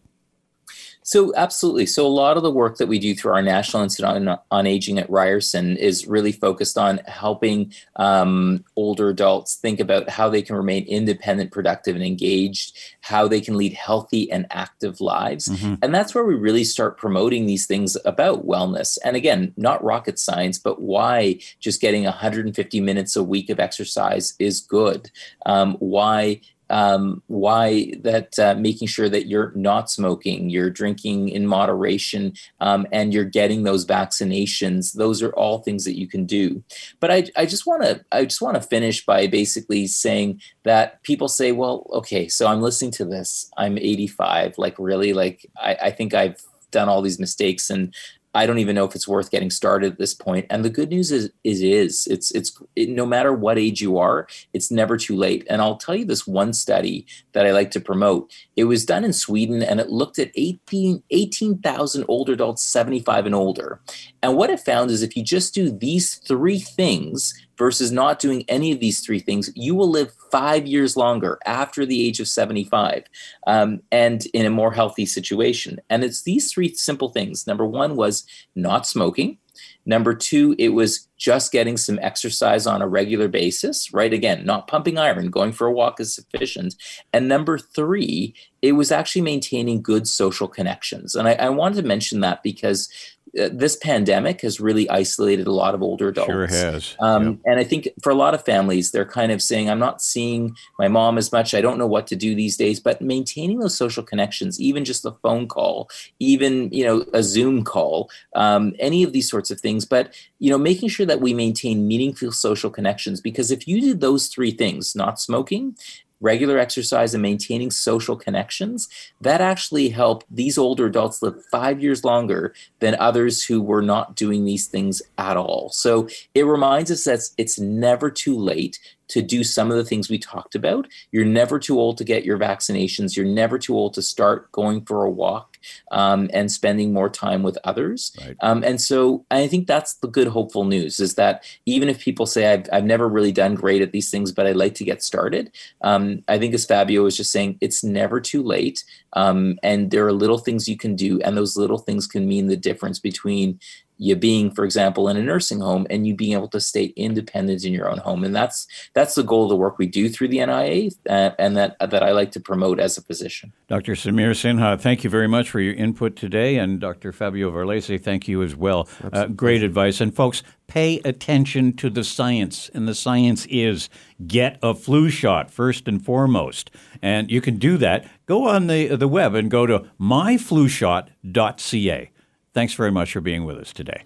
So, 1.09 1.33
absolutely. 1.37 1.87
So, 1.87 2.07
a 2.07 2.09
lot 2.09 2.37
of 2.37 2.43
the 2.43 2.51
work 2.51 2.77
that 2.77 2.87
we 2.87 2.99
do 2.99 3.15
through 3.15 3.33
our 3.33 3.41
National 3.41 3.83
Institute 3.83 4.29
on, 4.29 4.39
on 4.51 4.67
Aging 4.67 4.99
at 4.99 5.09
Ryerson 5.09 5.79
is 5.79 6.07
really 6.07 6.33
focused 6.33 6.77
on 6.77 6.99
helping 7.07 7.73
um, 7.97 8.63
older 8.77 9.09
adults 9.09 9.55
think 9.55 9.81
about 9.81 10.11
how 10.11 10.29
they 10.29 10.43
can 10.43 10.55
remain 10.55 10.85
independent, 10.85 11.51
productive, 11.51 11.97
and 11.97 12.05
engaged, 12.05 12.77
how 13.01 13.27
they 13.27 13.41
can 13.41 13.57
lead 13.57 13.73
healthy 13.73 14.31
and 14.31 14.47
active 14.51 15.01
lives. 15.01 15.49
Mm-hmm. 15.49 15.77
And 15.81 15.95
that's 15.95 16.15
where 16.15 16.25
we 16.25 16.35
really 16.35 16.65
start 16.65 16.99
promoting 16.99 17.47
these 17.47 17.65
things 17.65 17.97
about 18.05 18.47
wellness. 18.47 18.99
And 19.03 19.17
again, 19.17 19.55
not 19.57 19.83
rocket 19.83 20.19
science, 20.19 20.59
but 20.59 20.83
why 20.83 21.41
just 21.59 21.81
getting 21.81 22.05
150 22.05 22.81
minutes 22.83 23.17
a 23.17 23.25
week 23.25 23.49
of 23.49 23.59
exercise 23.59 24.35
is 24.39 24.61
good. 24.61 25.11
Um, 25.47 25.77
why 25.79 26.43
um, 26.71 27.23
why 27.27 27.93
that 28.01 28.39
uh, 28.39 28.55
making 28.55 28.89
sure 28.89 29.09
that 29.09 29.27
you're 29.27 29.53
not 29.55 29.91
smoking, 29.91 30.51
you're 30.51 30.71
drinking 30.71 31.31
in 31.31 31.47
moderation, 31.47 32.35
um, 32.61 32.87
and 32.93 33.13
you're 33.13 33.25
getting 33.25 33.63
those 33.63 33.87
vaccinations. 33.87 34.95
Those 34.95 35.23
are 35.23 35.33
all 35.33 35.59
things 35.59 35.85
that 35.85 35.99
you 35.99 36.07
can 36.07 36.27
do. 36.27 36.63
But 37.01 37.11
I, 37.11 37.25
I 37.37 37.47
just 37.47 37.67
want 37.67 37.83
to 37.83 38.05
I 38.13 38.25
just 38.25 38.43
want 38.43 38.57
to 38.57 38.61
finish 38.61 39.05
by 39.05 39.27
basically 39.27 39.87
saying 39.87 40.41
that 40.65 41.03
people 41.03 41.29
say, 41.29 41.53
well, 41.53 41.87
okay, 41.93 42.29
so 42.29 42.47
I'm 42.47 42.61
listening 42.61 42.93
to 42.93 43.05
this. 43.05 43.51
I'm 43.57 43.79
85. 43.79 44.59
Like 44.59 44.77
really, 44.79 45.13
like 45.13 45.47
I, 45.61 45.77
I 45.83 45.91
think 45.91 46.15
I've 46.15 46.41
done 46.71 46.89
all 46.89 47.03
these 47.03 47.19
mistakes 47.19 47.71
and 47.71 47.95
I 48.39 48.47
don't 48.47 48.61
even 48.61 48.77
know 48.77 48.85
if 48.85 48.95
it's 48.95 49.09
worth 49.09 49.33
getting 49.33 49.51
started 49.51 49.95
at 49.95 49.99
this 49.99 50.15
point. 50.15 50.47
And 50.49 50.65
the 50.65 50.71
good 50.71 50.91
news 50.91 51.11
is, 51.11 51.25
it 51.43 51.61
is. 51.61 52.07
It's 52.07 52.31
it's 52.31 52.57
it, 52.77 52.89
no 52.89 53.05
matter 53.05 53.33
what 53.33 53.59
age 53.59 53.81
you 53.81 53.99
are, 53.99 54.29
it's 54.53 54.71
never 54.71 54.97
too 54.97 55.17
late. 55.17 55.45
And 55.51 55.61
I'll 55.61 55.77
tell 55.77 55.97
you 55.97 56.05
this 56.05 56.25
one 56.25 56.53
study 56.53 57.05
that 57.33 57.47
I 57.47 57.51
like 57.51 57.73
to 57.73 57.81
promote. 57.81 58.33
It 58.55 58.65
was 58.65 58.87
done 58.87 59.05
in 59.05 59.13
Sweden, 59.13 59.61
and 59.61 59.81
it 59.81 59.91
looked 59.91 60.21
at 60.21 60.31
18 60.37 61.03
18,000 61.11 62.05
older 62.07 62.33
adults, 62.35 62.63
75 62.63 63.27
and 63.27 63.35
older. 63.35 63.81
And 64.23 64.37
what 64.37 64.51
it 64.51 64.61
found 64.61 64.93
is 64.93 65.03
if 65.03 65.17
you 65.17 65.25
just 65.25 65.53
do 65.53 65.69
these 65.69 66.15
three 66.15 66.61
things 66.61 67.35
versus 67.59 67.93
not 67.93 68.21
doing 68.21 68.45
any 68.49 68.73
of 68.73 68.81
these 68.81 69.01
three 69.01 69.19
things, 69.19 69.51
you 69.55 69.75
will 69.75 69.91
live 69.91 70.15
five 70.31 70.67
years 70.67 70.97
longer 70.97 71.39
after 71.45 71.85
the 71.85 72.07
age 72.07 72.21
of 72.21 72.29
75 72.29 73.05
um, 73.47 73.81
and 73.91 74.27
in 74.33 74.47
a 74.47 74.51
more 74.51 74.73
healthy 74.73 75.05
situation. 75.05 75.81
And 75.91 76.05
it's 76.05 76.23
these 76.23 76.53
three 76.53 76.73
simple 76.75 77.11
things. 77.11 77.47
Number 77.47 77.67
one 77.67 77.97
was 77.97 78.25
not 78.55 78.87
smoking. 78.87 79.39
Number 79.87 80.15
two, 80.15 80.55
it 80.59 80.71
was 80.71 81.09
just 81.17 81.51
getting 81.51 81.77
some 81.77 81.99
exercise 82.03 82.67
on 82.67 82.83
a 82.83 82.87
regular 82.87 83.27
basis, 83.27 83.93
right? 83.93 84.13
Again, 84.13 84.45
not 84.45 84.69
pumping 84.69 84.99
iron, 84.99 85.31
going 85.31 85.53
for 85.53 85.67
a 85.67 85.73
walk 85.73 85.99
is 85.99 86.15
sufficient. 86.15 86.75
And 87.13 87.27
number 87.27 87.59
three, 87.59 88.35
it 88.61 88.73
was 88.73 88.93
actually 88.93 89.23
maintaining 89.23 89.83
good 89.83 90.07
social 90.07 90.47
connections. 90.47 91.15
And 91.15 91.27
I, 91.27 91.33
I 91.35 91.49
wanted 91.49 91.83
to 91.83 91.89
mention 91.89 92.21
that 92.21 92.43
because 92.43 92.89
this 93.35 93.77
pandemic 93.77 94.41
has 94.43 94.61
really 94.61 94.89
isolated 94.91 95.47
a 95.47 95.53
lot 95.53 95.75
of 95.75 95.83
older 95.83 96.09
adults. 96.09 96.31
Sure 96.31 96.47
has. 96.47 96.97
Um, 97.01 97.27
yep. 97.27 97.39
And 97.45 97.61
I 97.61 97.65
think 97.65 97.89
for 98.03 98.11
a 98.11 98.15
lot 98.15 98.35
of 98.35 98.45
families, 98.45 98.91
they're 98.91 99.05
kind 99.05 99.33
of 99.33 99.43
saying, 99.43 99.71
I'm 99.71 99.79
not 99.79 100.03
seeing 100.03 100.57
my 100.79 100.89
mom 100.89 101.19
as 101.19 101.33
much. 101.33 101.55
I 101.55 101.61
don't 101.61 101.79
know 101.79 101.87
what 101.87 102.07
to 102.09 102.17
do 102.17 102.35
these 102.35 102.57
days. 102.57 102.81
But 102.81 103.01
maintaining 103.01 103.59
those 103.59 103.77
social 103.77 104.03
connections, 104.03 104.61
even 104.61 104.85
just 104.85 105.05
a 105.05 105.13
phone 105.23 105.49
call, 105.49 105.89
even 106.19 106.71
you 106.73 106.85
know 106.85 107.05
a 107.13 107.23
Zoom 107.23 107.65
call, 107.65 108.11
um, 108.35 108.75
any 108.79 109.03
of 109.03 109.13
these 109.13 109.31
sorts 109.31 109.51
of 109.51 109.61
things. 109.61 109.85
But 109.85 110.15
you 110.39 110.51
know, 110.51 110.59
making 110.59 110.89
sure 110.89 111.07
that 111.07 111.21
we 111.21 111.35
maintain 111.35 111.87
meaningful 111.87 112.33
social 112.33 112.71
connections 112.71 113.21
because 113.21 113.51
if 113.51 113.67
you 113.67 113.81
did 113.81 114.01
those 114.01 114.29
three 114.29 114.51
things, 114.51 114.95
not 114.95 115.21
smoking, 115.21 115.77
regular 116.21 116.59
exercise 116.59 117.15
and 117.15 117.23
maintaining 117.23 117.71
social 117.71 118.17
connections, 118.17 118.89
that 119.21 119.41
actually 119.41 119.89
helped 119.89 120.27
these 120.31 120.59
older 120.59 120.87
adults 120.87 121.23
live 121.23 121.45
five 121.51 121.83
years 121.83 122.05
longer 122.05 122.55
than 122.81 122.97
others 122.97 123.45
who 123.45 123.63
were 123.63 123.83
not 123.83 124.17
doing 124.17 124.45
these 124.45 124.67
things 124.67 125.03
at 125.17 125.37
all. 125.37 125.71
So 125.71 126.09
it 126.35 126.43
reminds 126.43 126.91
us 126.91 127.05
that 127.05 127.21
it's 127.37 127.59
never 127.59 128.11
too 128.11 128.37
late 128.37 128.79
to 129.09 129.23
do 129.23 129.43
some 129.43 129.71
of 129.71 129.77
the 129.77 129.85
things 129.85 130.09
we 130.09 130.19
talked 130.19 130.55
about. 130.55 130.87
You're 131.13 131.25
never 131.25 131.59
too 131.59 131.79
old 131.79 131.99
to 131.99 132.05
get 132.05 132.25
your 132.25 132.39
vaccinations. 132.39 133.17
You're 133.17 133.27
never 133.27 133.59
too 133.59 133.75
old 133.75 133.95
to 133.95 134.03
start 134.03 134.51
going 134.53 134.85
for 134.85 135.05
a 135.05 135.11
walk 135.11 135.59
um, 135.91 136.31
and 136.33 136.51
spending 136.51 136.93
more 136.93 137.09
time 137.09 137.43
with 137.43 137.59
others. 137.65 138.13
Right. 138.21 138.37
Um, 138.41 138.63
and 138.63 138.81
so 138.81 139.25
I 139.31 139.47
think 139.49 139.67
that's 139.67 139.95
the 139.95 140.09
good, 140.09 140.29
hopeful 140.29 140.65
news 140.65 141.01
is 141.01 141.15
that 141.15 141.45
even 141.67 141.89
if 141.89 142.01
people 142.01 142.27
say, 142.27 142.53
I've, 142.53 142.67
I've 142.73 142.85
never 142.85 143.09
really 143.09 143.33
done 143.33 143.55
great 143.55 143.83
at 143.83 143.93
these 143.93 144.11
things, 144.11 144.33
but 144.33 144.47
I'd 144.47 144.57
like 144.57 144.75
to 144.75 144.85
get 144.85 145.03
started, 145.03 145.51
um, 145.83 146.23
I 146.29 146.39
think 146.39 146.55
as 146.55 146.67
Fabio 146.67 147.03
was 147.03 147.17
just 147.17 147.33
saying, 147.33 147.59
it's 147.61 147.83
never 147.83 148.21
too 148.21 148.43
late. 148.43 148.85
Um, 149.15 149.59
and 149.63 149.91
there 149.91 150.07
are 150.07 150.13
little 150.13 150.39
things 150.39 150.69
you 150.69 150.77
can 150.77 150.95
do, 150.95 151.21
and 151.23 151.37
those 151.37 151.57
little 151.57 151.79
things 151.79 152.07
can 152.07 152.29
mean 152.29 152.47
the 152.47 152.57
difference 152.57 152.99
between 152.99 153.59
you 153.99 154.17
being 154.17 154.51
for 154.51 154.65
example 154.65 155.09
in 155.09 155.17
a 155.17 155.23
nursing 155.23 155.61
home 155.61 155.87
and 155.91 156.07
you 156.07 156.15
being 156.15 156.33
able 156.33 156.49
to 156.49 156.61
stay 156.61 156.87
independent 156.97 157.65
in 157.65 157.73
your 157.73 157.91
own 157.91 157.99
home. 157.99 158.25
And 158.25 158.35
that's 158.35 158.67
that's 158.95 159.15
the 159.15 159.23
goal 159.23 159.45
of 159.45 159.51
the 159.51 159.57
work 159.57 159.79
we 159.79 159.87
do 159.87 160.09
through 160.09 160.29
the 160.29 160.39
nia 160.39 160.91
uh, 161.09 161.31
and 161.39 161.57
that 161.57 161.77
that 161.79 162.03
i 162.03 162.13
like 162.13 162.33
to 162.33 162.41
promote 162.41 162.81
as 162.81 162.97
a 162.97 163.03
physician. 163.03 163.53
Dr 163.69 163.93
samir 163.93 164.31
sinha 164.31 164.81
thank 164.81 165.05
you 165.05 165.11
very 165.11 165.29
much 165.29 165.51
for 165.51 165.61
your 165.61 165.75
input 165.75 166.17
today. 166.17 166.57
And 166.57 166.81
dr 166.81 167.13
fabio 167.13 167.51
varlese 167.51 168.03
thank 168.03 168.29
you 168.29 168.43
as 168.43 168.57
well. 168.57 168.89
Uh, 169.13 169.27
great 169.27 169.63
advice. 169.63 170.01
And 170.01 170.15
folks 170.15 170.43
pay 170.69 171.01
attention 171.05 171.73
to 171.75 171.91
the 171.91 172.05
science. 172.05 172.71
And 172.73 172.87
the 172.87 172.95
science 172.95 173.47
is 173.47 173.89
get 174.27 174.59
a 174.63 174.75
flu 174.75 175.11
shot 175.11 175.51
first 175.51 175.89
and 175.89 176.05
foremost. 176.05 176.71
And 177.03 177.29
you 177.31 177.41
can 177.41 177.57
do 177.57 177.79
that. 177.79 178.07
Go 178.27 178.47
on 178.47 178.69
the 178.69 178.95
the 178.97 179.09
web 179.09 179.35
and 179.35 179.51
go 179.51 179.67
to 179.67 179.87
myflushot.ca 180.01 182.11
Thanks 182.59 182.75
very 182.75 182.91
much 182.91 183.13
for 183.13 183.21
being 183.21 183.45
with 183.45 183.57
us 183.57 183.73
today. 183.73 184.03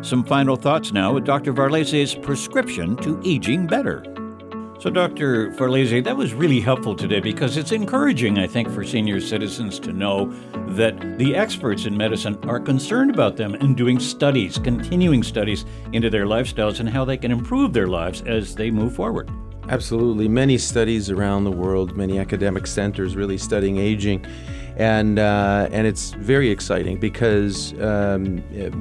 Some 0.00 0.24
final 0.24 0.56
thoughts 0.56 0.90
now 0.90 1.12
with 1.12 1.26
Dr. 1.26 1.52
Varlese's 1.52 2.14
prescription 2.14 2.96
to 3.02 3.20
aging 3.26 3.66
better. 3.66 4.02
So, 4.80 4.88
Dr. 4.88 5.50
Varlese, 5.50 6.02
that 6.02 6.16
was 6.16 6.32
really 6.32 6.60
helpful 6.60 6.96
today 6.96 7.20
because 7.20 7.58
it's 7.58 7.70
encouraging, 7.70 8.38
I 8.38 8.46
think, 8.46 8.70
for 8.70 8.82
senior 8.82 9.20
citizens 9.20 9.78
to 9.80 9.92
know 9.92 10.32
that 10.68 11.18
the 11.18 11.36
experts 11.36 11.84
in 11.84 11.94
medicine 11.94 12.38
are 12.44 12.58
concerned 12.58 13.10
about 13.10 13.36
them 13.36 13.52
and 13.52 13.76
doing 13.76 14.00
studies, 14.00 14.56
continuing 14.56 15.22
studies 15.22 15.66
into 15.92 16.08
their 16.08 16.24
lifestyles 16.24 16.80
and 16.80 16.88
how 16.88 17.04
they 17.04 17.18
can 17.18 17.30
improve 17.30 17.74
their 17.74 17.86
lives 17.86 18.22
as 18.22 18.54
they 18.54 18.70
move 18.70 18.94
forward. 18.94 19.30
Absolutely. 19.68 20.26
Many 20.26 20.56
studies 20.56 21.10
around 21.10 21.44
the 21.44 21.52
world, 21.52 21.98
many 21.98 22.18
academic 22.18 22.66
centers 22.66 23.14
really 23.14 23.36
studying 23.36 23.76
aging. 23.76 24.24
And, 24.76 25.18
uh, 25.18 25.68
and 25.70 25.86
it's 25.86 26.12
very 26.12 26.50
exciting 26.50 26.98
because 26.98 27.74
um, 27.80 28.38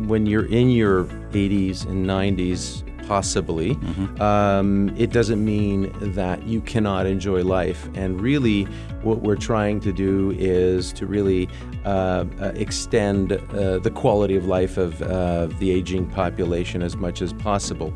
when 0.08 0.26
you're 0.26 0.46
in 0.46 0.72
your 0.72 1.06
80s 1.32 1.86
and 1.86 2.06
90s, 2.06 2.84
possibly, 3.12 3.76
mm-hmm. 3.76 4.22
um, 4.22 4.94
it 4.98 5.12
doesn't 5.12 5.44
mean 5.44 5.92
that 6.14 6.44
you 6.44 6.62
cannot 6.62 7.06
enjoy 7.06 7.44
life. 7.44 7.90
And 7.94 8.22
really, 8.22 8.64
what 9.02 9.22
we're 9.22 9.36
trying 9.36 9.82
to 9.82 9.92
do 9.92 10.34
is 10.38 10.94
to 10.94 11.06
really 11.06 11.50
uh, 11.84 12.26
uh, 12.40 12.54
extend 12.56 13.34
uh, 13.34 13.80
the 13.80 13.92
quality 13.92 14.38
of 14.38 14.46
life 14.46 14.78
of 14.78 15.02
uh, 15.02 15.48
the 15.60 15.72
aging 15.72 16.08
population 16.10 16.82
as 16.82 16.96
much 16.96 17.22
as 17.22 17.34
possible. 17.34 17.94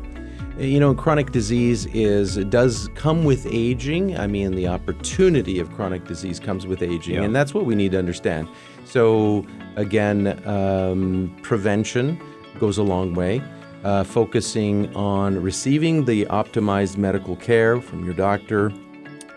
You 0.58 0.80
know, 0.80 0.94
chronic 0.94 1.32
disease 1.32 1.86
is 1.86 2.36
does 2.46 2.88
come 2.94 3.24
with 3.24 3.46
aging. 3.50 4.16
I 4.16 4.26
mean, 4.26 4.52
the 4.52 4.68
opportunity 4.68 5.58
of 5.58 5.70
chronic 5.74 6.06
disease 6.06 6.40
comes 6.40 6.66
with 6.66 6.82
aging, 6.82 7.16
yeah. 7.16 7.22
and 7.22 7.36
that's 7.36 7.52
what 7.52 7.66
we 7.66 7.74
need 7.74 7.92
to 7.92 7.98
understand. 7.98 8.48
So, 8.86 9.46
again, 9.76 10.42
um, 10.48 11.36
prevention 11.42 12.18
goes 12.58 12.78
a 12.78 12.82
long 12.82 13.12
way 13.12 13.42
uh, 13.86 14.02
focusing 14.02 14.94
on 14.96 15.40
receiving 15.40 16.04
the 16.06 16.24
optimized 16.26 16.96
medical 16.96 17.36
care 17.36 17.80
from 17.80 18.04
your 18.04 18.14
doctor, 18.14 18.72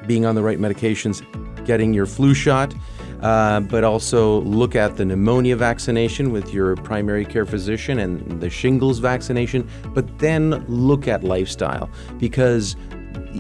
being 0.08 0.25
on 0.25 0.34
the 0.34 0.41
right 0.41 0.58
medications, 0.58 1.21
getting 1.65 1.93
your 1.93 2.08
flu 2.08 2.34
shot, 2.34 2.73
uh, 3.21 3.60
but 3.62 3.84
also 3.84 4.41
look 4.41 4.75
at 4.75 4.97
the 4.97 5.05
pneumonia 5.05 5.55
vaccination 5.55 6.32
with 6.32 6.53
your 6.53 6.75
primary 6.75 7.25
care 7.25 7.45
physician 7.45 7.99
and 7.99 8.41
the 8.41 8.49
shingles 8.49 8.99
vaccination, 8.99 9.67
but 9.93 10.19
then 10.19 10.63
look 10.67 11.08
at 11.08 11.23
lifestyle 11.23 11.89
because 12.17 12.75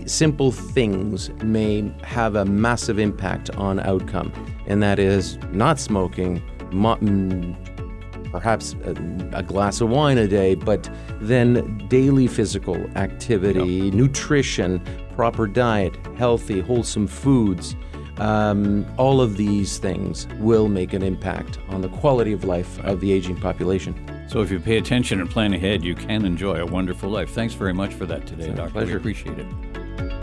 simple 0.05 0.51
things 0.51 1.29
may 1.43 1.91
have 2.03 2.35
a 2.35 2.45
massive 2.45 2.99
impact 2.99 3.49
on 3.51 3.79
outcome, 3.79 4.31
and 4.67 4.83
that 4.83 4.99
is 4.99 5.37
not 5.51 5.79
smoking, 5.79 6.41
mm, 6.71 8.31
perhaps 8.31 8.75
a, 8.85 8.91
a, 9.33 9.43
glass 9.43 9.81
of 9.81 9.89
wine 9.89 10.17
a 10.17 10.27
day, 10.27 10.55
but 10.55 10.89
then 11.19 11.85
daily 11.87 12.27
physical 12.27 12.75
activity, 12.95 13.85
yep. 13.85 13.93
nutrition, 13.93 14.81
proper 15.15 15.47
diet, 15.47 15.95
healthy, 16.15 16.61
wholesome 16.61 17.07
foods. 17.07 17.75
Um, 18.19 18.85
all 18.97 19.21
of 19.21 19.37
these 19.37 19.77
things 19.77 20.27
will 20.39 20.67
make 20.67 20.93
an 20.93 21.01
impact 21.01 21.59
on 21.69 21.81
the 21.81 21.89
quality 21.89 22.33
of 22.33 22.43
life 22.43 22.79
of 22.83 22.99
the 22.99 23.11
aging 23.11 23.37
population. 23.37 23.95
So, 24.27 24.41
if 24.41 24.51
you 24.51 24.59
pay 24.59 24.77
attention 24.77 25.21
and 25.21 25.29
plan 25.29 25.53
ahead, 25.53 25.83
you 25.83 25.95
can 25.95 26.25
enjoy 26.25 26.61
a 26.61 26.65
wonderful 26.65 27.09
life. 27.09 27.31
Thanks 27.31 27.53
very 27.53 27.73
much 27.73 27.93
for 27.93 28.05
that 28.05 28.27
today, 28.27 28.51
Doctor. 28.51 28.71
Pleasure. 28.71 28.93
We 28.93 28.97
appreciate 28.97 29.39
it. 29.39 29.47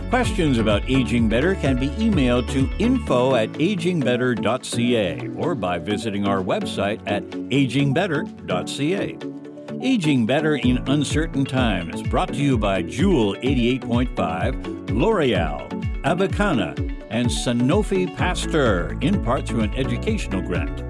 Questions 0.09 0.57
about 0.57 0.89
aging 0.89 1.27
better 1.27 1.55
can 1.55 1.77
be 1.77 1.89
emailed 1.89 2.49
to 2.51 2.69
info 2.81 3.35
at 3.35 3.51
agingbetter.ca 3.53 5.27
or 5.35 5.53
by 5.53 5.77
visiting 5.79 6.25
our 6.25 6.41
website 6.41 7.01
at 7.05 7.23
agingbetter.ca. 7.29 9.17
Aging 9.81 10.25
Better 10.25 10.55
in 10.55 10.77
Uncertain 10.87 11.45
Times, 11.45 12.01
brought 12.03 12.29
to 12.29 12.35
you 12.35 12.57
by 12.57 12.81
Jewel 12.81 13.35
88.5, 13.35 14.89
L'Oreal, 14.91 15.76
Avicanna, 16.03 16.75
and 17.09 17.27
Sanofi 17.27 18.15
Pasteur, 18.15 18.95
in 19.01 19.23
part 19.23 19.47
through 19.47 19.61
an 19.61 19.73
educational 19.75 20.41
grant. 20.41 20.83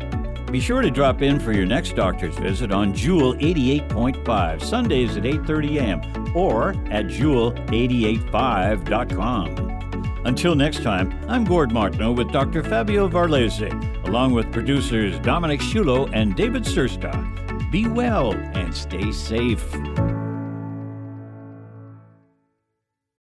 Be 0.52 0.60
sure 0.62 0.82
to 0.82 0.90
drop 0.90 1.22
in 1.22 1.40
for 1.40 1.52
your 1.52 1.66
next 1.66 1.96
doctor's 1.96 2.36
visit 2.38 2.72
on 2.72 2.94
Jewel 2.94 3.34
88.5, 3.36 4.64
Sundays 4.64 5.18
at 5.18 5.24
8:30 5.24 5.78
a.m. 5.78 6.02
or 6.36 6.70
at 6.90 7.08
jewel885.com. 7.08 9.68
Until 10.26 10.56
next 10.56 10.82
time, 10.84 11.14
I'm 11.28 11.44
Gord 11.44 11.72
Martineau 11.72 12.14
with 12.14 12.32
Dr. 12.32 12.64
Fabio 12.64 13.10
Varlese, 13.10 13.70
along 14.06 14.34
with 14.34 14.52
producers 14.52 15.20
Dominic 15.20 15.60
Shulo 15.60 16.10
and 16.14 16.36
David 16.36 16.64
Sursta. 16.64 17.14
Be 17.72 17.88
well 17.88 18.34
and 18.34 18.74
stay 18.74 19.12
safe. 19.12 19.64